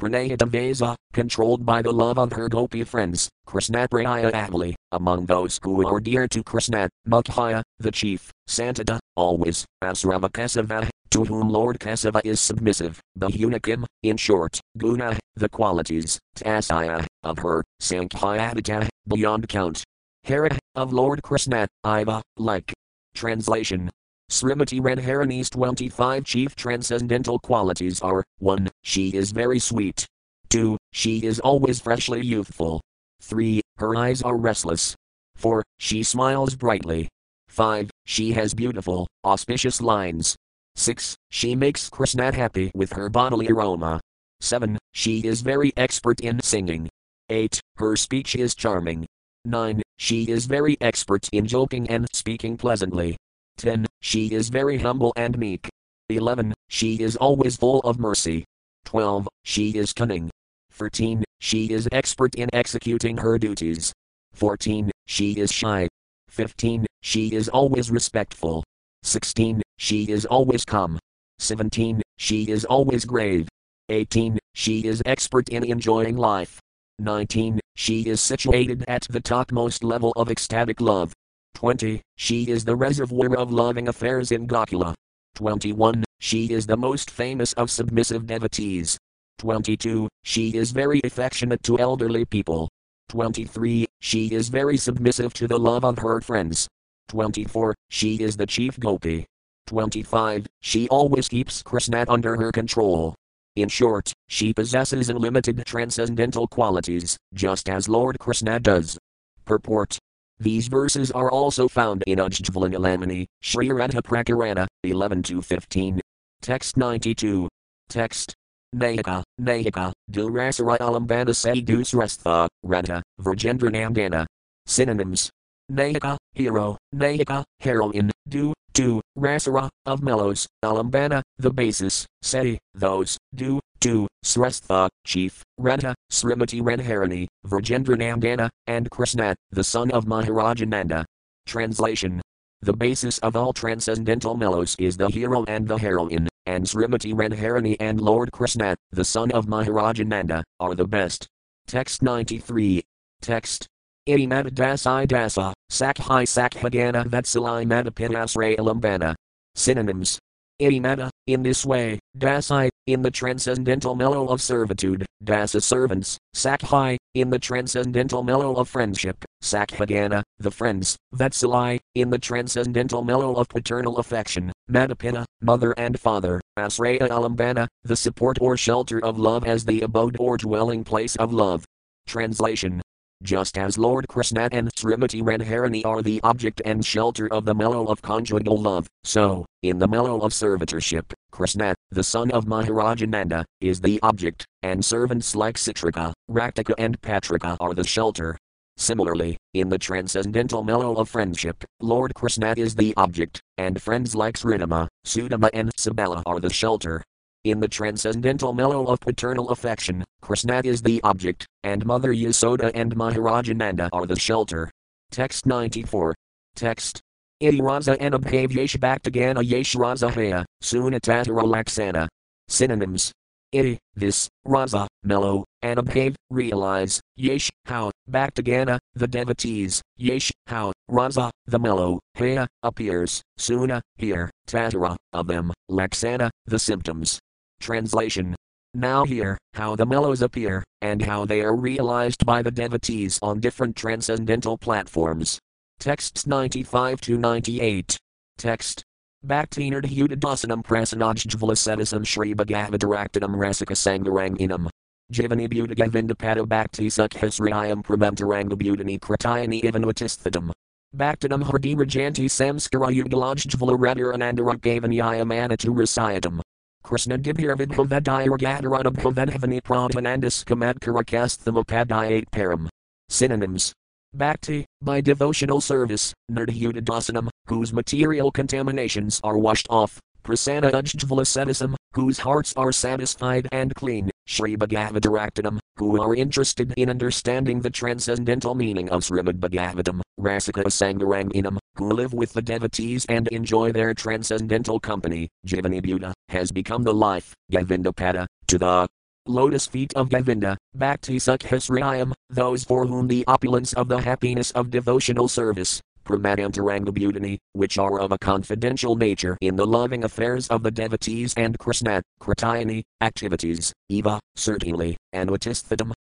[0.00, 5.86] Pranayadavesa, controlled by the love of her gopi friends, Krishna Praya Avali, among those who
[5.86, 12.22] are dear to Krishna, Mukhaya, the chief, Santata, always, Asrava Kasava, to whom Lord Kesava
[12.24, 19.84] is submissive, Bahunikim, in short, Guna, the qualities, Tasaya, of her, Sankhya beyond count.
[20.22, 22.72] Hera, of Lord Krishna, Iva, like.
[23.14, 23.90] Translation
[24.30, 28.68] Srimati Radharani's 25 chief transcendental qualities are 1.
[28.84, 30.06] She is very sweet.
[30.50, 30.76] 2.
[30.92, 32.80] She is always freshly youthful.
[33.22, 33.60] 3.
[33.78, 34.94] Her eyes are restless.
[35.34, 35.64] 4.
[35.80, 37.08] She smiles brightly.
[37.48, 37.90] 5.
[38.06, 40.36] She has beautiful, auspicious lines.
[40.76, 41.16] 6.
[41.30, 44.00] She makes Krishna happy with her bodily aroma.
[44.40, 44.78] 7.
[44.92, 46.88] She is very expert in singing.
[47.30, 47.60] 8.
[47.76, 49.06] Her speech is charming.
[49.44, 49.82] 9.
[49.98, 53.16] She is very expert in joking and speaking pleasantly.
[53.58, 53.86] 10.
[54.00, 55.68] She is very humble and meek.
[56.08, 56.54] 11.
[56.68, 58.44] She is always full of mercy.
[58.84, 59.28] 12.
[59.44, 60.30] She is cunning.
[60.72, 61.24] 13.
[61.40, 63.92] She is expert in executing her duties.
[64.32, 64.90] 14.
[65.06, 65.88] She is shy.
[66.28, 66.86] 15.
[67.02, 68.64] She is always respectful.
[69.02, 69.62] 16.
[69.78, 70.98] She is always calm.
[71.38, 72.02] 17.
[72.18, 73.48] She is always grave.
[73.88, 74.38] 18.
[74.54, 76.60] She is expert in enjoying life.
[76.98, 77.60] 19.
[77.76, 81.12] She is situated at the topmost level of ecstatic love.
[81.54, 82.00] 20.
[82.16, 84.94] She is the reservoir of loving affairs in Gokula.
[85.34, 86.04] 21.
[86.18, 88.98] She is the most famous of submissive devotees.
[89.38, 90.08] 22.
[90.22, 92.68] She is very affectionate to elderly people.
[93.08, 93.86] 23.
[94.00, 96.68] She is very submissive to the love of her friends.
[97.08, 97.74] 24.
[97.88, 99.26] She is the chief gopi.
[99.66, 100.46] 25.
[100.60, 103.14] She always keeps Krishna under her control.
[103.56, 108.98] In short, she possesses unlimited transcendental qualities, just as Lord Krishna does.
[109.44, 109.98] Purport
[110.40, 116.00] these verses are also found in Ujjvala Sri Radha Prakarana, 11 15.
[116.40, 117.46] Text 92.
[117.90, 118.34] Text.
[118.74, 124.24] Nayaka, Nayaka, Dulrasara Alambana Se Dusrastha, Radha, Vrajendra Nandana.
[124.66, 125.28] Synonyms.
[125.70, 133.60] Nayaka, hero, Nayaka, heroine, Du, Du, Rasara, of mellows, Alambana, the basis, Se, those, Du,
[133.80, 141.04] Du, Srestha, chief, Radha, Srimati Radharani, Vrajendra Nandana, and Krishna, the son of Maharajananda.
[141.46, 142.22] Translation
[142.62, 147.76] The basis of all transcendental mellows is the hero and the heroine, and Srimati Radharani
[147.78, 151.28] and Lord Krishna, the son of Maharajananda, are the best.
[151.66, 152.82] Text 93.
[153.20, 153.66] Text.
[154.06, 159.14] Iti Madadasai Dasa, Sakhai Sakhagana Vatsalai Madapidasray Alambana.
[159.54, 160.18] Synonyms.
[160.60, 167.30] Idimata, in this way, dasai, in the transcendental mellow of servitude, dasa servants, sakhai, in
[167.30, 173.96] the transcendental mellow of friendship, sakhagana, the friends, vatsalai, in the transcendental mellow of paternal
[173.96, 179.80] affection, madapita, mother and father, asraya alambana, the support or shelter of love as the
[179.80, 181.64] abode or dwelling place of love.
[182.06, 182.82] Translation
[183.22, 187.86] just as Lord Krishna and Srimati Radharani are the object and shelter of the mellow
[187.86, 193.80] of conjugal love, so, in the mellow of servitorship, Krishna, the son of Maharajananda, is
[193.80, 198.36] the object, and servants like Citrika, Raktika, and Patrika are the shelter.
[198.76, 204.36] Similarly, in the transcendental mellow of friendship, Lord Krishna is the object, and friends like
[204.36, 207.02] Sridhama, Sudama, and Sabala are the shelter.
[207.44, 212.94] In the transcendental mellow of paternal affection, Krishna is the object, and Mother Yasoda and
[212.94, 214.70] Maharajananda are the shelter.
[215.10, 216.14] Text 94.
[216.54, 217.00] Text.
[217.40, 222.08] Iti raza anabhav yesh bhaktagana yesh razahaya, sunatatara laksana.
[222.48, 223.10] Synonyms.
[223.52, 231.58] Iti, this, raza, mellow, anabhav, realize, yesh, how, bhaktagana, the devotees, yesh, how, raza, the
[231.58, 237.18] mellow, haya, appears, suna, here, tatara, of them, laksana, the symptoms.
[237.60, 238.34] Translation
[238.74, 243.38] Now hear how the mellows appear, and how they are realized by the devotees on
[243.38, 245.38] different transcendental platforms.
[245.78, 247.96] Texts 95 to 98.
[248.38, 248.82] Text.
[249.26, 254.68] Bhaktinard Hudadasanam Prasanajjvalasedasam Shri Bhagavadaraktanam Rasika Sangaranginam.
[255.12, 260.52] Jivani Bhutagavindapada Bhakti Sukhasriyam Pramamtarangabhutani Kratayani Ivanvatisthatam.
[260.96, 266.40] Bhaktanam Hardirajanti Samskara Yugalajjvala Radiranandarakavanyayam Anatu Rasayatam.
[266.82, 272.68] Krishna Dibhirvidhovadayargadharanabhovedhavani Pradhanandis Kamadkarakasthamapadayate Param.
[273.08, 273.72] Synonyms.
[274.12, 282.54] Bhakti, by devotional service, Nardhyudasanam, whose material contaminations are washed off, Prasanna Ujjvala whose hearts
[282.56, 289.02] are satisfied and clean, Sri Bhagavadaraktanam, who are interested in understanding the transcendental meaning of
[289.02, 296.12] Srimad Bhagavatam, Rasika Sangaranginam, who live with the devotees and enjoy their transcendental company, Jivanibhuta,
[296.28, 298.88] has become the life, Govindapada, to the
[299.26, 304.70] lotus feet of Govinda, Bhakti Sukhasriyam, those for whom the opulence of the happiness of
[304.70, 310.70] devotional service, Pramadamtarangabhutani, which are of a confidential nature in the loving affairs of the
[310.70, 315.30] devotees and Krishna, Kratayani, activities, Eva, certainly, and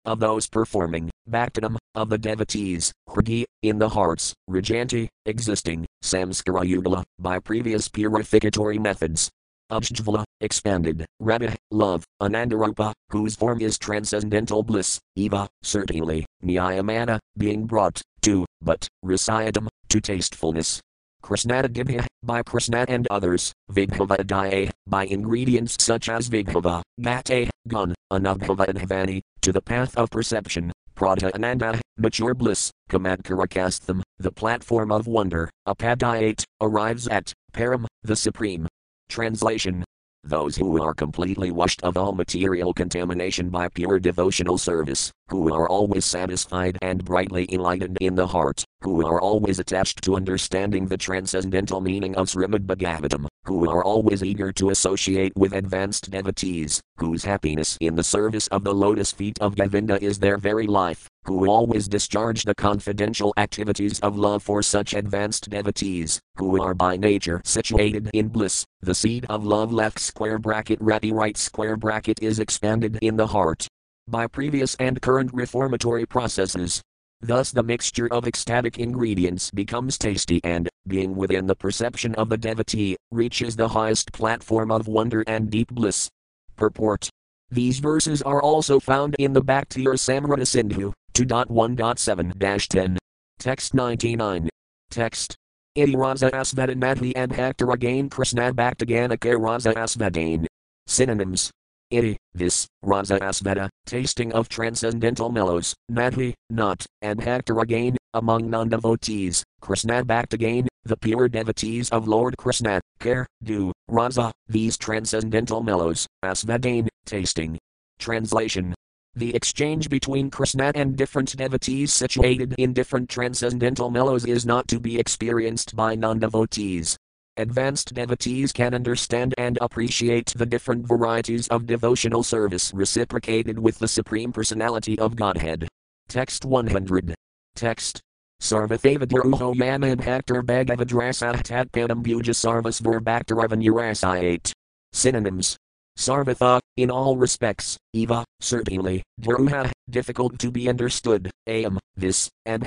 [0.06, 7.40] of those performing, Bhaktanam, of the devotees, Hridi, in the hearts, Rajanti, existing, Samskara by
[7.40, 9.32] previous purificatory methods,
[9.72, 18.02] Ujjvala, expanded, Radha, love, Anandarupa, whose form is transcendental bliss, Eva, certainly, Nyayamana, being brought,
[18.26, 20.82] to, but, Rasayadam, to tastefulness.
[21.24, 26.82] Krishnadadibhya, by Krishna and others, Vighavadaye, by ingredients such as Vighava,
[27.24, 34.92] Gate, Gun, Anubhavadhavani, to the path of perception, Pradha Ananda, mature bliss, Kamadkarakastham, the platform
[34.92, 38.68] of wonder, Apadayate, arrives at, Param, the supreme.
[39.08, 39.84] Translation
[40.26, 45.70] those who are completely washed of all material contamination by pure devotional service, who are
[45.70, 50.98] always satisfied and brightly enlightened in the heart, who are always attached to understanding the
[50.98, 57.24] transcendental meaning of Srimad Bhagavatam, who are always eager to associate with advanced devotees, whose
[57.24, 61.48] happiness in the service of the lotus feet of Govinda is their very life, who
[61.50, 67.42] always discharge the confidential activities of love for such advanced devotees, who are by nature
[67.44, 68.66] situated in bliss.
[68.82, 73.28] The seed of love left square bracket ready right square bracket is expanded in the
[73.28, 73.68] heart
[74.08, 76.82] by previous and current reformatory processes.
[77.22, 82.38] Thus, the mixture of ecstatic ingredients becomes tasty and, being within the perception of the
[82.38, 86.08] devotee, reaches the highest platform of wonder and deep bliss.
[86.56, 87.10] Purport
[87.50, 92.98] These verses are also found in the Bhakti Rasamrita Sindhu, 2.1.7 10.
[93.40, 94.50] Text 99.
[94.92, 95.36] Text.
[95.74, 100.46] Iti Raza Asvadan Madhi and Hector again Krishna Bhaktaganaka Raza Asvadane.
[100.88, 101.52] Synonyms.
[101.90, 108.68] Iti, this, Raza Asvada, tasting of transcendental mellows, Madhi, not, and Hector again, among non
[108.68, 116.08] devotees, Krishna Bhaktagan, the pure devotees of Lord Krishna, care, do, Raza, these transcendental mellows,
[116.26, 117.58] Asvadane, tasting.
[118.00, 118.76] Translation
[119.18, 124.78] The exchange between Krishna and different devotees situated in different transcendental mellows is not to
[124.78, 126.98] be experienced by non devotees.
[127.38, 133.88] Advanced devotees can understand and appreciate the different varieties of devotional service reciprocated with the
[133.88, 135.66] Supreme Personality of Godhead.
[136.10, 137.16] Text 100.
[137.56, 138.02] Text.
[138.42, 144.52] Sarvathavaduruho yamad hector bhagavadrasah tatpanam bhuja sarvasvar bhaktaravanyarasayate.
[144.92, 145.58] Synonyms
[145.98, 152.64] Sarvatha, in all respects, Eva, certainly, Druha, difficult to be understood, Am, this, and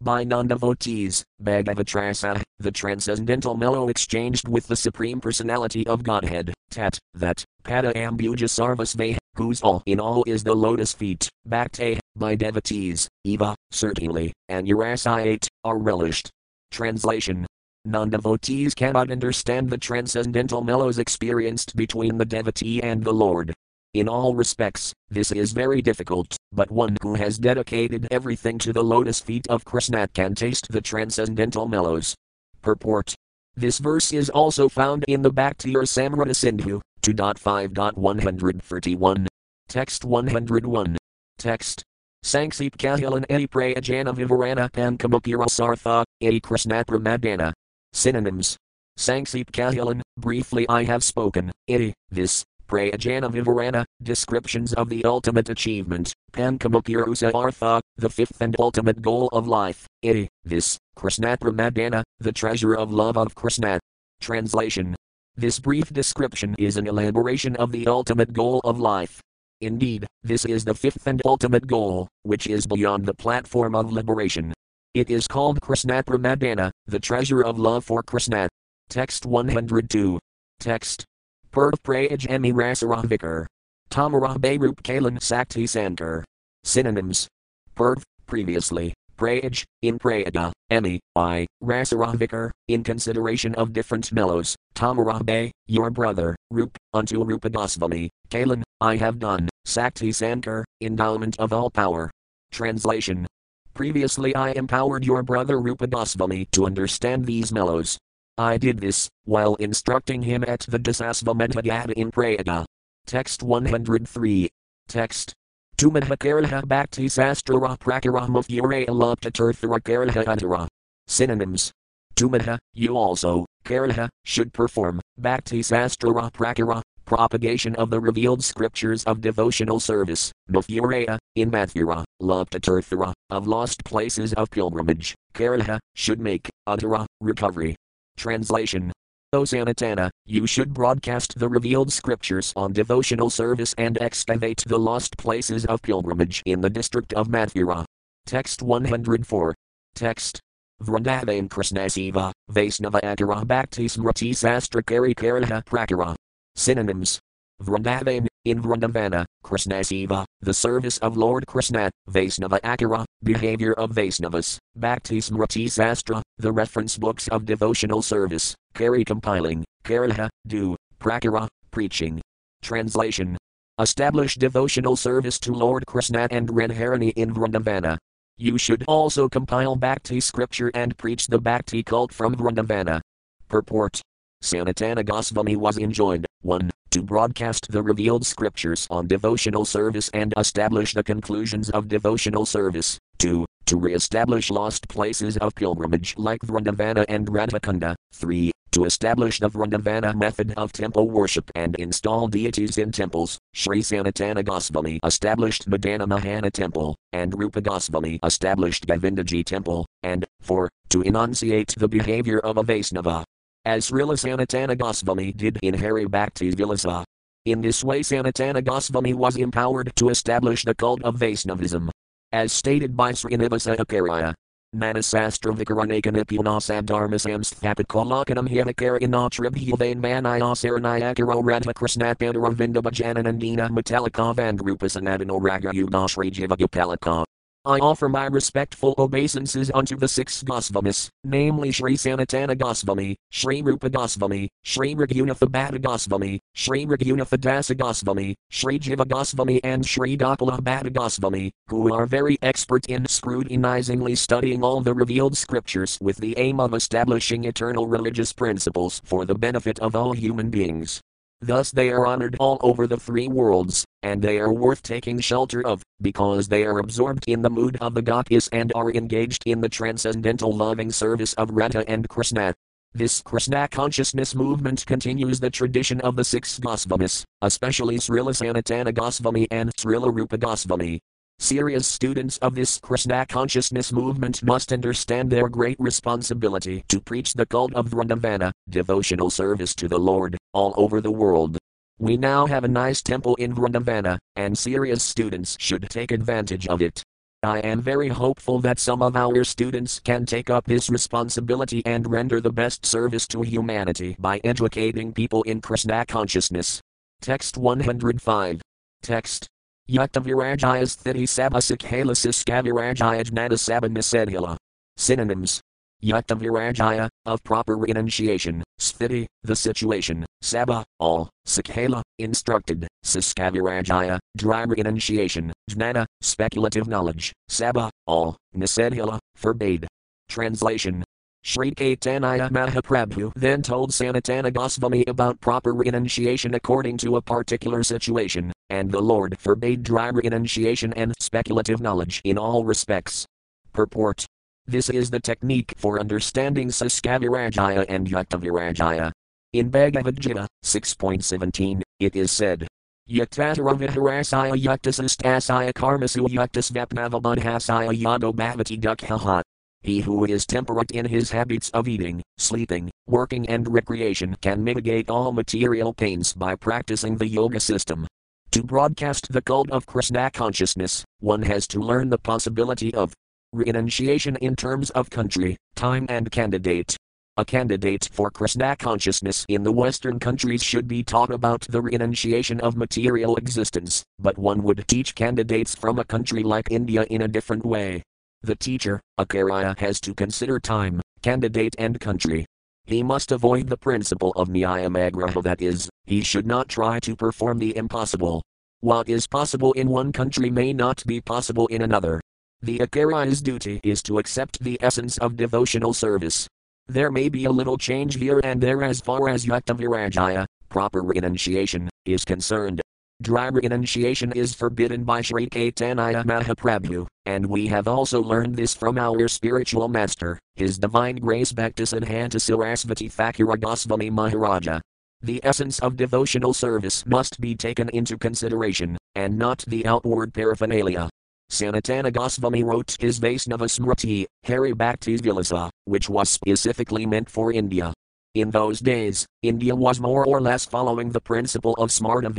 [0.00, 6.98] by non devotees, Bhagavatrasa, the transcendental mellow exchanged with the Supreme Personality of Godhead, Tat,
[7.14, 13.08] that, Pada Ambuja Sarvasve, whose all in all is the lotus feet, Bhakte, by devotees,
[13.24, 16.30] Eva, certainly, and Urasayate, are relished.
[16.70, 17.46] Translation
[17.84, 23.52] Non devotees cannot understand the transcendental mellows experienced between the devotee and the Lord.
[23.94, 28.84] In all respects, this is very difficult, but one who has dedicated everything to the
[28.84, 32.14] lotus feet of Krishna can taste the transcendental mellows.
[32.62, 33.16] Purport
[33.56, 39.26] This verse is also found in the Bhakti Rasamrita Sindhu, 2.5.131.
[39.68, 40.96] Text 101.
[41.38, 41.82] Text
[42.24, 47.52] Sanksip Kahilan Edi Prayajana Vivarana Pankamukira Sartha, Edi Krishna Pramadana.
[47.92, 48.56] Synonyms.
[48.98, 56.12] Sanksip Kahilan, briefly I have spoken, iti, this, Prayajana Vivarana, descriptions of the ultimate achievement,
[56.32, 62.74] Pankamukirusa Artha, the fifth and ultimate goal of life, iti, this, Krishna Pramadana, the treasure
[62.74, 63.78] of love of Krishna.
[64.20, 64.94] Translation.
[65.36, 69.20] This brief description is an elaboration of the ultimate goal of life.
[69.60, 74.52] Indeed, this is the fifth and ultimate goal, which is beyond the platform of liberation.
[74.94, 78.46] It is called Krishna Pramadana, the treasure of love for Krishna.
[78.90, 80.18] Text 102.
[80.60, 81.06] Text.
[81.50, 83.46] Purv Prayaj Emi Rasaravikar.
[83.88, 86.24] Tamara Berup Kalan Sakti Sankar.
[86.64, 87.26] Synonyms.
[87.74, 88.92] Purv, previously.
[89.16, 96.76] Prayaj, in Prayaga, Emi, I, Rasaravikar, in consideration of different mellows, Tamarabe, your brother, Rup,
[96.92, 102.10] unto Rupadasvami, Kalan, I have done, Sakti Sankar, endowment of all power.
[102.50, 103.26] Translation
[103.74, 107.98] Previously, I empowered your brother Rupa Rupadasvami to understand these mellows.
[108.36, 112.64] I did this while instructing him at the Dasasvamedha-ghata in Prayaga.
[113.06, 114.48] Text 103.
[114.88, 115.32] Text.
[115.78, 120.68] Tumadhakaraha Bhakti Sastrara Prakaramathura Alaptatirthara Uttara.
[121.06, 121.72] Synonyms.
[122.14, 129.20] Tumadha, you also, Karaha, should perform, Bhakti Sastrara Prakara, propagation of the revealed scriptures of
[129.20, 137.06] devotional service, Mathuraya, in Mathura, Laptatirthara, of lost places of pilgrimage, Karaha, should make, Uttara,
[137.20, 137.76] recovery.
[138.16, 138.92] Translation
[139.34, 145.16] O Sanatana, you should broadcast the revealed scriptures on devotional service and excavate the lost
[145.16, 147.86] places of pilgrimage in the district of Mathura.
[148.26, 149.54] Text 104.
[149.94, 150.40] Text.
[150.82, 156.14] Vrindavan Krishnasiva, Vaisnava Akara Bhakti Smriti Sastrakari Karaha Prakara.
[156.56, 157.20] Synonyms.
[157.62, 164.58] Vrindavan, in Vrindavana, Krishna Siva, the service of Lord Krishna, Vaisnava Akara, behavior of Vaisnavas,
[164.74, 172.20] Bhakti Smriti Sastra, the reference books of devotional service, Kari compiling, Karaha, do, Prakara, preaching.
[172.62, 173.36] Translation.
[173.78, 177.96] Establish devotional service to Lord Krishna and Radharani in Vrindavana.
[178.36, 183.00] You should also compile Bhakti scripture and preach the Bhakti cult from Vrindavana.
[183.48, 184.00] Purport
[184.42, 186.68] Sanatana Goswami was enjoined 1.
[186.90, 192.98] To broadcast the revealed scriptures on devotional service and establish the conclusions of devotional service.
[193.18, 193.46] 2.
[193.66, 197.94] To re-establish lost places of pilgrimage like Vrindavana and Radhakunda.
[198.14, 198.50] 3.
[198.72, 204.44] To establish the Vrindavana method of temple worship and install deities in temples, Sri Sanatana
[204.44, 210.68] Goswami established Madana Mohana temple, and Rupa Goswami established Govindaji temple, and 4.
[210.88, 213.24] To enunciate the behavior of a Vaisnava,
[213.64, 217.04] as Srila Sanatana Goswami did in Hari Bhakti Vilasa.
[217.44, 221.90] In this way, Sanatana Goswami was empowered to establish the cult of Vaishnavism.
[222.32, 224.34] As stated by Srinivasa Acharya.
[224.74, 237.24] Manasastra Vikaranakanipunasabdharmasam Sthapikalakanam Hyamakarayanathribhyavain Manayasarnayakaro Radhakrishnapandara Vindabhajananandina Matalikov and Rupasanadano Raga Yugashri Jivagapalika.
[237.64, 243.88] I offer my respectful obeisances unto the six Gosvamis, namely Sri Sanatana Gosvami, Sri Rupa
[243.88, 250.60] Gosvami, Sri Raghunatha Bhatta Gosvami, Sri Raghunatha Dasa Gosvami, Sri Jiva Gosvami and Sri Gopala
[250.60, 256.36] Bhatta Gosvami, who are very expert in scrutinizingly studying all the revealed scriptures with the
[256.38, 261.00] aim of establishing eternal religious principles for the benefit of all human beings.
[261.44, 265.60] Thus they are honored all over the three worlds, and they are worth taking shelter
[265.66, 269.60] of, because they are absorbed in the mood of the goddess and are engaged in
[269.60, 272.54] the transcendental loving service of Radha and Krishna.
[272.94, 279.74] This Krishna consciousness movement continues the tradition of the six Gosvamis, especially Srila Sanatana and
[279.74, 281.00] Srila Rupa Gosvami.
[281.42, 287.44] Serious students of this Krishna consciousness movement must understand their great responsibility to preach the
[287.44, 291.58] cult of Vrindavana, devotional service to the Lord, all over the world.
[291.98, 296.80] We now have a nice temple in Vrindavana, and serious students should take advantage of
[296.80, 297.02] it.
[297.42, 302.08] I am very hopeful that some of our students can take up this responsibility and
[302.08, 306.80] render the best service to humanity by educating people in Krishna consciousness.
[307.20, 308.62] Text 105.
[309.02, 309.48] Text.
[309.90, 314.56] Yukta Virajaya Sthiti Sabhasakhala Siskavirajaya Jnana Sabha
[314.96, 315.60] Synonyms.
[316.04, 325.52] Yukta Virajaya, of proper renunciation, Sthiti, the situation, Sabha, all, Sakhala, instructed, Siskavirajaya, dry renunciation,
[325.70, 329.86] Jnana, speculative knowledge, Sabha, all, Nisedhila, forbade.
[330.28, 331.04] Translation.
[331.44, 338.52] Sri Caitanya Mahaprabhu then told Sanatana Goswami about proper renunciation according to a particular situation,
[338.72, 343.26] and the Lord forbade dry renunciation and speculative knowledge in all respects.
[343.74, 344.24] Purport
[344.66, 349.12] This is the technique for understanding Saskavirajaya and Yuktavirajaya.
[349.52, 352.66] In Bhagavad Gita 6.17, it is said,
[353.10, 359.42] Yuktasaravihirasaya yuktasastasaya karmasu yuktasvapnavabudhasaya yado bhavati dukhaha.
[359.82, 365.10] He who is temperate in his habits of eating, sleeping, working, and recreation can mitigate
[365.10, 368.06] all material pains by practicing the yoga system.
[368.52, 373.14] To broadcast the cult of Krishna consciousness, one has to learn the possibility of
[373.54, 376.94] renunciation in terms of country, time, and candidate.
[377.38, 382.60] A candidate for Krishna consciousness in the Western countries should be taught about the renunciation
[382.60, 387.28] of material existence, but one would teach candidates from a country like India in a
[387.28, 388.02] different way.
[388.42, 392.44] The teacher, Acharya, has to consider time, candidate, and country.
[392.84, 397.58] He must avoid the principle of Niyamagraha that is, he should not try to perform
[397.58, 398.42] the impossible.
[398.80, 402.20] What is possible in one country may not be possible in another.
[402.60, 406.48] The Acharya's duty is to accept the essence of devotional service.
[406.88, 411.02] There may be a little change here and there as far as Yukta Virajaya, proper
[411.02, 412.82] renunciation, is concerned.
[413.22, 418.98] Dry renunciation is forbidden by Sri Caitanya Mahaprabhu, and we have also learned this from
[418.98, 424.80] our spiritual master, His Divine Grace Bhaktisiddhanta Sarasvati Thakura Goswami Maharaja.
[425.20, 431.08] The essence of devotional service must be taken into consideration, and not the outward paraphernalia.
[431.48, 437.92] Sanatana Goswami wrote his Vaisnava Smriti, Hari Bhaktis Vilasa, which was specifically meant for India.
[438.34, 442.34] In those days, India was more or less following the principle of Smarta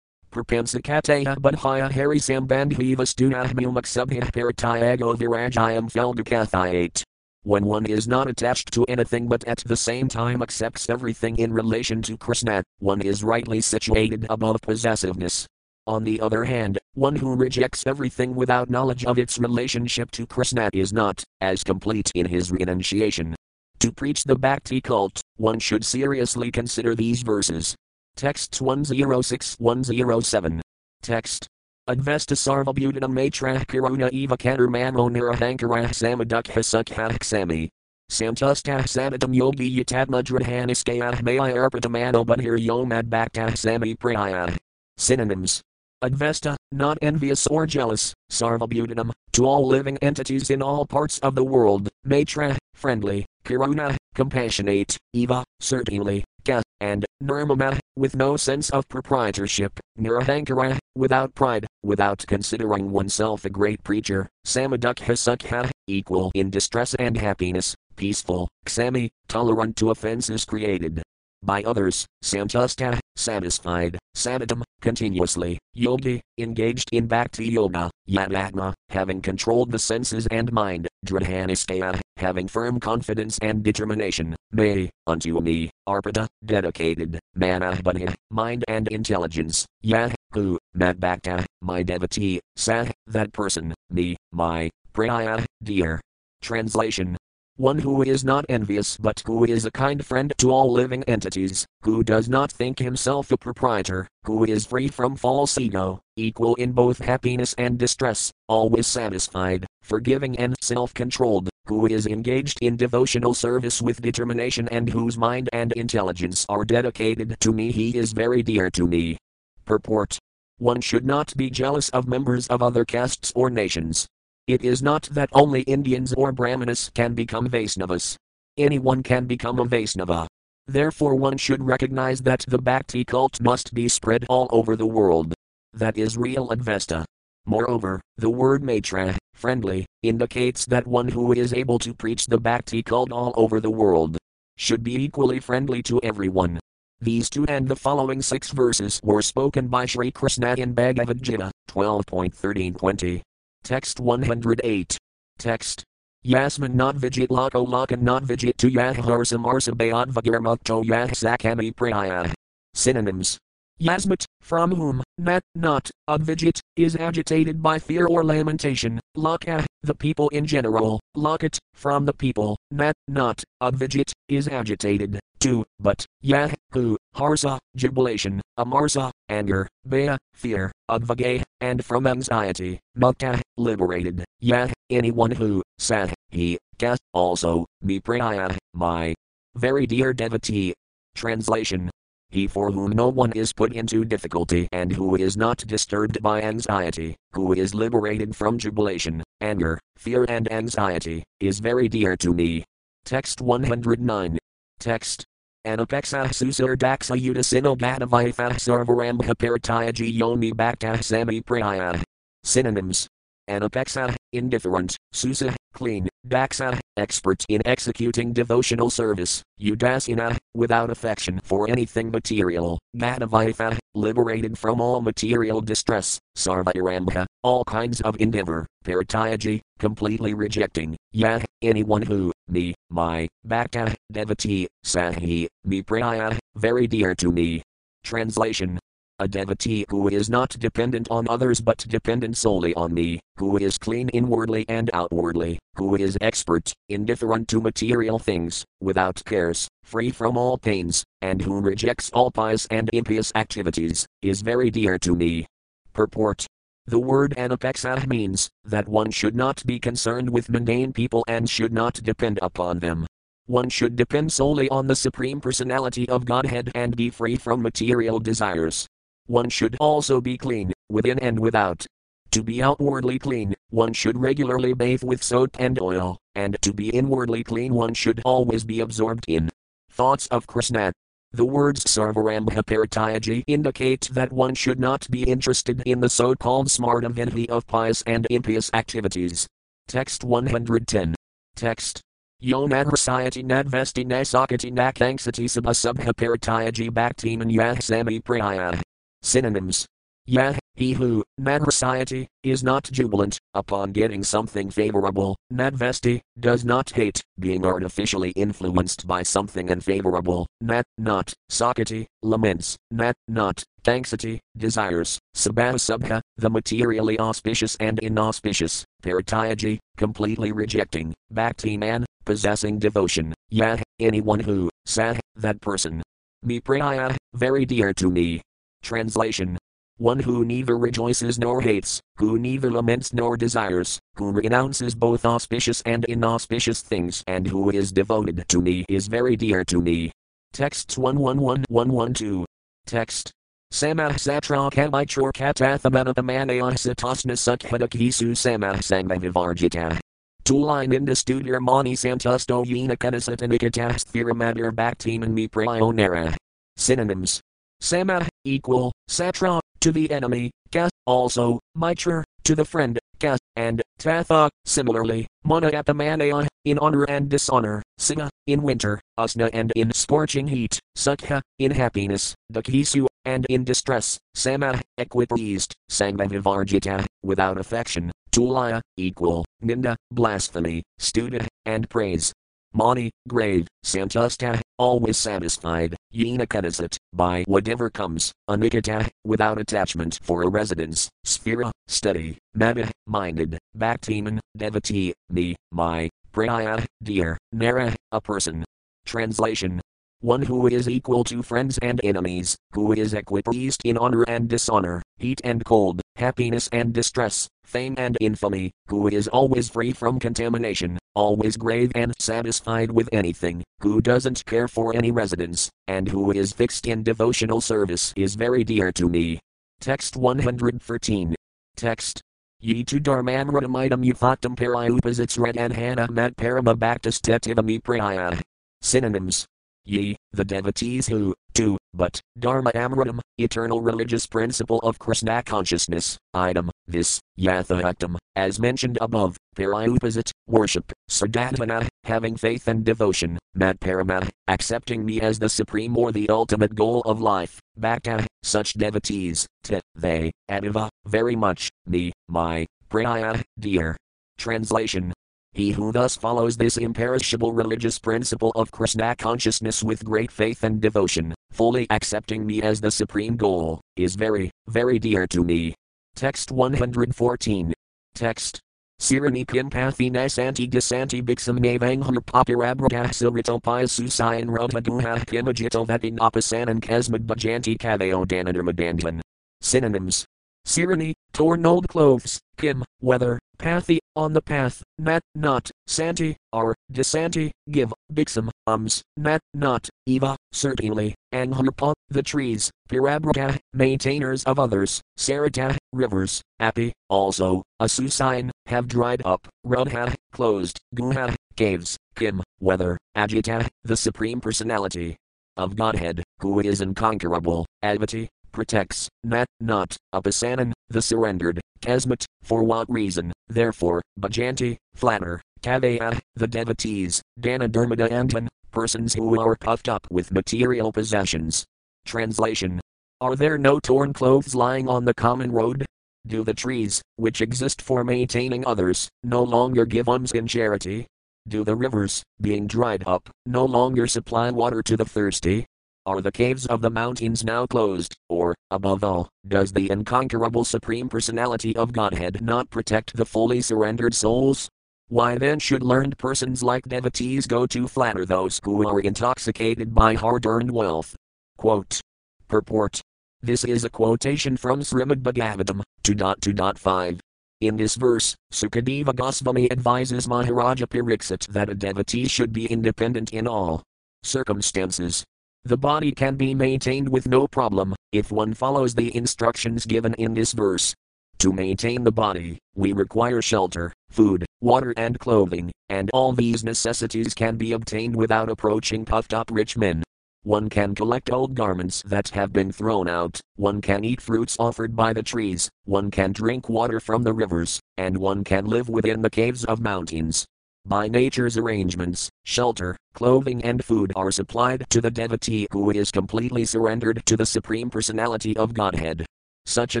[0.32, 7.04] Prapansakateha Budhaya Hari Sambandhiva Stunahmilmaksubhih Paratayago Virajayam Feldakathayate.
[7.48, 11.50] When one is not attached to anything but at the same time accepts everything in
[11.50, 15.46] relation to Krishna, one is rightly situated above possessiveness.
[15.86, 20.68] On the other hand, one who rejects everything without knowledge of its relationship to Krishna
[20.74, 23.34] is not as complete in his renunciation.
[23.78, 27.74] To preach the Bhakti cult, one should seriously consider these verses.
[28.14, 30.60] Text 106 107.
[31.00, 31.48] Text
[31.88, 37.70] Advesta sarvabhutanam matrah karuna eva katurmano nirahankarah samadukha sukhah sami.
[38.10, 44.54] Santustah sanatam yogi yatadmudradhaniskayah maya arpatamano bunhir yomad bhaktah sami prayah.
[44.98, 45.62] Synonyms.
[46.04, 51.42] Advesta, not envious or jealous, sarvabhutanam, to all living entities in all parts of the
[51.42, 59.80] world, matra, friendly, karuna, compassionate, eva, certainly, ka, and nirmama, with no sense of proprietorship,
[59.98, 67.16] nirahankara, without pride, without considering oneself a great preacher, samadukha sukha, equal in distress and
[67.16, 71.02] happiness, peaceful, ksami, tolerant to offenses created
[71.42, 79.78] by others, santusta, satisfied, sanatam, continuously, yogi, engaged in bhakti yoga, yadatma, having controlled the
[79.78, 88.14] senses and mind, dradhaniskaya, having firm confidence and determination, may, unto me, arpada, dedicated, manahbadhi,
[88.30, 96.00] mind and intelligence, yah, who, madbhakta, my devotee, sah, that person, me, my, praya, dear.
[96.42, 97.16] Translation.
[97.58, 101.66] One who is not envious but who is a kind friend to all living entities,
[101.82, 106.70] who does not think himself a proprietor, who is free from false ego, equal in
[106.70, 113.34] both happiness and distress, always satisfied, forgiving and self controlled, who is engaged in devotional
[113.34, 118.42] service with determination and whose mind and intelligence are dedicated to me, he is very
[118.42, 119.18] dear to me.
[119.64, 120.18] Purport
[120.58, 124.08] One should not be jealous of members of other castes or nations,
[124.48, 128.16] it is not that only Indians or Brahmanas can become Vaisnavas.
[128.56, 130.26] Anyone can become a Vaisnava.
[130.66, 135.34] Therefore, one should recognize that the Bhakti cult must be spread all over the world.
[135.74, 137.04] That is real Advesta.
[137.44, 142.82] Moreover, the word matra, friendly, indicates that one who is able to preach the Bhakti
[142.82, 144.18] cult all over the world
[144.56, 146.58] should be equally friendly to everyone.
[147.00, 151.52] These two and the following six verses were spoken by Sri Krishna in Bhagavad Gita
[151.70, 153.22] 12.1320.
[153.62, 154.98] Text 108.
[155.38, 155.84] Text.
[156.26, 162.34] Yasman not vijit lako lakan not vijit to yahharsam arsa bayadvagirmukto yahsakami praya.
[162.74, 163.38] Synonyms.
[163.80, 170.28] Yasmat, from whom, not, not, advijit, is agitated by fear or lamentation, laka, the people
[170.30, 176.96] in general, lakat, from the people, not, not, advijit, is agitated, to, but, yah, who,
[177.14, 185.62] harsa, jubilation, amarsa, anger, baya, fear, advagay, and from anxiety, mukta, liberated, yah, anyone who,
[185.78, 189.14] sah, he, ka, also, me praya, my
[189.54, 190.74] very dear devotee.
[191.14, 191.90] Translation
[192.30, 196.42] he for whom no one is put into difficulty and who is not disturbed by
[196.42, 202.64] anxiety, who is liberated from jubilation, anger, fear, and anxiety, is very dear to me.
[203.04, 204.38] Text 109.
[204.78, 205.24] Text.
[205.66, 212.02] Anapexa susur daxa udasino gatavithah sarvarambha paritayaji yomi bhaktah sami praya.
[212.44, 213.08] Synonyms.
[213.48, 222.10] Anapexa, indifferent, susa, clean, daksa, expert in executing devotional service, udasina, without affection for anything
[222.10, 230.96] material, Madhavitha, liberated from all material distress, Sarvairambha, all kinds of endeavor, Paritayaji, completely rejecting,
[231.12, 237.62] Yah, anyone who, me, my, Bhakta, devotee, Sahi, me Praya, very dear to me.
[238.04, 238.78] Translation
[239.20, 243.76] a devotee who is not dependent on others but dependent solely on me, who is
[243.78, 250.36] clean inwardly and outwardly, who is expert, indifferent to material things, without cares, free from
[250.36, 255.46] all pains, and who rejects all pious and impious activities, is very dear to me.
[255.92, 256.46] Purport
[256.86, 261.70] the word anapeksah means that one should not be concerned with mundane people and should
[261.70, 263.06] not depend upon them.
[263.44, 268.18] one should depend solely on the Supreme Personality of Godhead and be free from material
[268.18, 268.86] desires.
[269.28, 271.84] One should also be clean, within and without.
[272.30, 276.88] To be outwardly clean, one should regularly bathe with soap and oil, and to be
[276.88, 279.50] inwardly clean, one should always be absorbed in
[279.90, 280.92] thoughts of Krishna.
[281.32, 286.68] The words Sarvarambha Parityaji indicate that one should not be interested in the so called
[286.68, 289.46] smartavidhi of pious and impious activities.
[289.88, 291.14] Text 110.
[291.54, 292.00] Text.
[292.42, 298.80] Yonadhrasayati nadvesti nasakati nakanksati sabhasabha parityaji bhaktiman yah sami praya.
[299.22, 299.86] Synonyms.
[300.26, 307.22] Yah, he who, Nadhrasayati, is not jubilant, upon getting something favorable, Nadvesti, does not hate,
[307.40, 316.20] being artificially influenced by something unfavorable, Nat, not, Sakati, laments, Nat, not, Thanksati, desires, Sabha
[316.36, 324.68] the materially auspicious and inauspicious, Parityaji, completely rejecting, Bhakti man, possessing devotion, Yah, anyone who,
[324.84, 326.02] Sah, that person.
[326.42, 328.42] Me praya, very dear to me.
[328.82, 329.58] Translation
[329.98, 335.82] one who neither rejoices nor hates, who neither laments nor desires, who renounces both auspicious
[335.82, 340.10] and inauspicious things, and who is devoted to me is very dear to me.
[340.52, 342.46] Texts 111112.
[342.86, 343.32] Text.
[343.72, 349.98] Samah satra kamichor katathamanathamanayah satasna sukhadakisu samah sangmavivarjita.
[350.44, 356.34] Tulin studio mani santusto yena kadasatanikatah sthiramadir bhaktiman mi prayonara.
[356.76, 357.42] Synonyms.
[357.80, 364.50] Sama, equal, satra, to the enemy, ka, also, mitra, to the friend, ka, and tatha,
[364.64, 371.40] similarly, manayapamanayan, in honor and dishonor, singa, in winter, asna and in scorching heat, sukha,
[371.58, 380.82] in happiness, dakhisu, and in distress, sama, equipoised, sangmavivarjita, without affection, tulaya, equal, ninda, blasphemy,
[381.00, 382.32] studa, and praise.
[382.74, 391.08] Mani, grave, santusta, always satisfied, yenakadasat, by whatever comes, anikata, without attachment for a residence,
[391.26, 398.64] sphera, study, mada, minded, bhaktiman, devotee, me, my, praya, dear, nara, a person.
[399.06, 399.80] Translation.
[400.20, 405.02] One who is equal to friends and enemies, who is equipoised in honor and dishonor,
[405.18, 410.98] heat and cold, happiness and distress, fame and infamy, who is always free from contamination,
[411.14, 416.52] always grave and satisfied with anything, who doesn't care for any residence, and who is
[416.52, 419.38] fixed in devotional service is very dear to me.
[419.80, 421.34] Text 113.
[421.76, 422.20] Text.
[422.60, 428.40] Ye to dharmanradamidam uphatam parayupasits redanhana mat parama bhaktas tetivami praya.
[428.82, 429.46] Synonyms
[429.88, 436.70] ye, the devotees who, do, but, Dharma Amritam, eternal religious principle of Krishna consciousness, item,
[436.86, 445.20] this, Yathayaktam, as mentioned above, Parayupasit, worship, Siddhatmana, having faith and devotion, Matparama, accepting me
[445.20, 450.88] as the supreme or the ultimate goal of life, Bhakta, such devotees, te, they, Adiva,
[451.06, 453.96] very much, me, my, Praya, dear.
[454.38, 455.12] Translation
[455.58, 460.80] he who thus follows this imperishable religious principle of Krishna consciousness with great faith and
[460.80, 465.74] devotion, fully accepting me as the supreme goal, is very, very dear to me.
[466.14, 467.72] Text 114.
[468.14, 468.60] Text.
[469.00, 478.26] Sirani Pimpathi Nasanti Gasanti Bixam Navanghar Papirabragah Silrito Piasusayan Rodhaguha Kimajito Vatinapasanan Kasmad Bajanti Kaveo
[478.26, 479.20] Danadharmadandhan.
[479.60, 480.24] Synonyms.
[480.66, 487.50] Sirani, torn old clothes, Kim, weather, Pathy, on the path, Nat, not, Santi, are, Desanti,
[487.70, 495.76] give, Bixam, ums, Nat, not, Eva, certainly, Angharpa, the trees, Pirabraka, maintainers of others, Sarata,
[495.92, 503.96] rivers, Api, also, Asusine, have dried up, Rodha, closed, Guha, caves, Kim, weather, Ajita, the
[503.96, 505.16] Supreme Personality
[505.56, 512.90] of Godhead, who is unconquerable, Advati, protects, Nat, not, Upasanan, the surrendered, Kasmat, for what
[512.90, 520.06] reason, therefore, Bhajanti, flatter, Kavaya, the devotees, Dana Dharmada Antan, persons who are puffed up
[520.10, 521.64] with material possessions.
[522.04, 522.80] Translation
[523.20, 525.84] Are there no torn clothes lying on the common road?
[526.26, 531.06] Do the trees, which exist for maintaining others, no longer give alms in charity?
[531.48, 535.64] Do the rivers, being dried up, no longer supply water to the thirsty?
[536.08, 541.06] Are the caves of the mountains now closed, or, above all, does the unconquerable Supreme
[541.06, 544.70] Personality of Godhead not protect the fully surrendered souls?
[545.08, 550.14] Why then should learned persons like devotees go to flatter those who are intoxicated by
[550.14, 551.14] hard earned wealth?
[551.58, 552.00] Quote.
[552.48, 553.02] Purport.
[553.42, 557.18] This is a quotation from Srimad Bhagavatam 2.2.5.
[557.60, 563.46] In this verse, Sukadeva Goswami advises Maharaja Pariksit that a devotee should be independent in
[563.46, 563.82] all
[564.22, 565.22] circumstances.
[565.64, 570.32] The body can be maintained with no problem if one follows the instructions given in
[570.32, 570.94] this verse.
[571.40, 577.34] To maintain the body, we require shelter, food, water, and clothing, and all these necessities
[577.34, 580.02] can be obtained without approaching puffed up rich men.
[580.42, 584.96] One can collect old garments that have been thrown out, one can eat fruits offered
[584.96, 589.22] by the trees, one can drink water from the rivers, and one can live within
[589.22, 590.46] the caves of mountains.
[590.86, 596.64] By nature's arrangements, shelter, clothing, and food are supplied to the devotee who is completely
[596.64, 599.26] surrendered to the Supreme Personality of Godhead.
[599.66, 600.00] Such a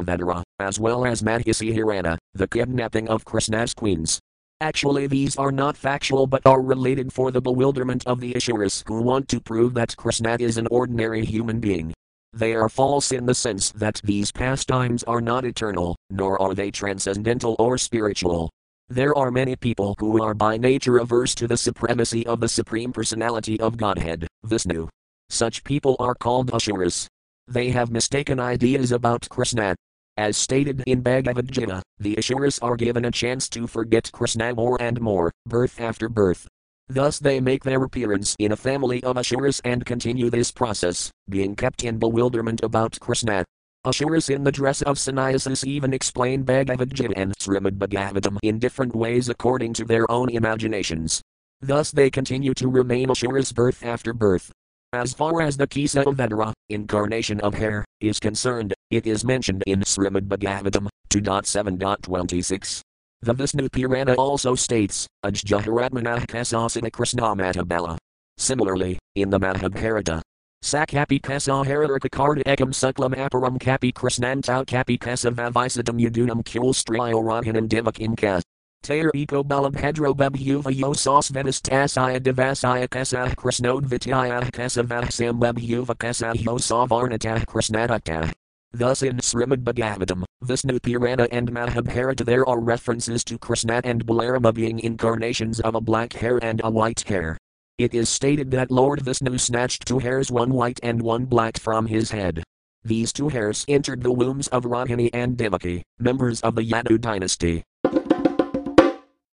[0.59, 4.19] as well as Madhisi Hirana, the kidnapping of Krishna's queens.
[4.63, 9.03] Actually, these are not factual but are related for the bewilderment of the Asuras who
[9.03, 11.93] want to prove that Krishna is an ordinary human being.
[12.35, 16.71] They are false in the sense that these pastimes are not eternal, nor are they
[16.71, 18.51] transcendental or spiritual,
[18.91, 22.93] there are many people who are by nature averse to the supremacy of the Supreme
[22.93, 24.89] Personality of Godhead, Vishnu.
[25.31, 27.09] Such people are called Asuras.
[27.49, 29.75] They have mistaken ideas about Krishna.
[30.19, 34.77] As stated in Bhagavad Gita, the Asuras are given a chance to forget Krishna more
[34.81, 36.47] and more, birth after birth.
[36.89, 41.57] Thus they make their appearance in a family of Asuras and continue this process, being
[41.57, 43.45] kept in bewilderment about Krishna.
[43.87, 48.95] Asuras in the dress of sannyasis even explain Bhagavad Gita and Srimad Bhagavatam in different
[48.95, 51.23] ways according to their own imaginations.
[51.61, 54.53] Thus they continue to remain Asuras birth after birth.
[54.93, 59.81] As far as the Kisa Vedara, incarnation of hair, is concerned, it is mentioned in
[59.81, 62.83] Srimad Bhagavatam 2.7.26.
[63.25, 67.97] The Vishnu Purana also states, Ajjaharatmanah Kasasana Krishnamata Bala.
[68.37, 70.21] Similarly, in the Mahabharata,
[70.63, 78.43] Sakapi kasahararika karta ekam suklam aparam kapi krishnantau kapi kasavavisadam yadunam kulstriyo rahanam divakim ka.
[78.83, 88.44] Tayer eko balabhedro bebhuva yosas vedastasaya devasaya kasah krishnodvityaya kasavahsam bebhuva kasah yosavarnatah krishnadakta.
[88.75, 94.53] Thus in Srimad Bhagavatam, Vishnu Purana and Mahabharata there are references to Krishna and Balarama
[94.53, 97.39] being incarnations of a black hair and a white hair.
[97.79, 101.87] It is stated that Lord Vishnu snatched two hairs, one white and one black, from
[101.87, 102.43] his head.
[102.83, 107.63] These two hairs entered the wombs of Rohini and Devaki, members of the Yadu dynasty.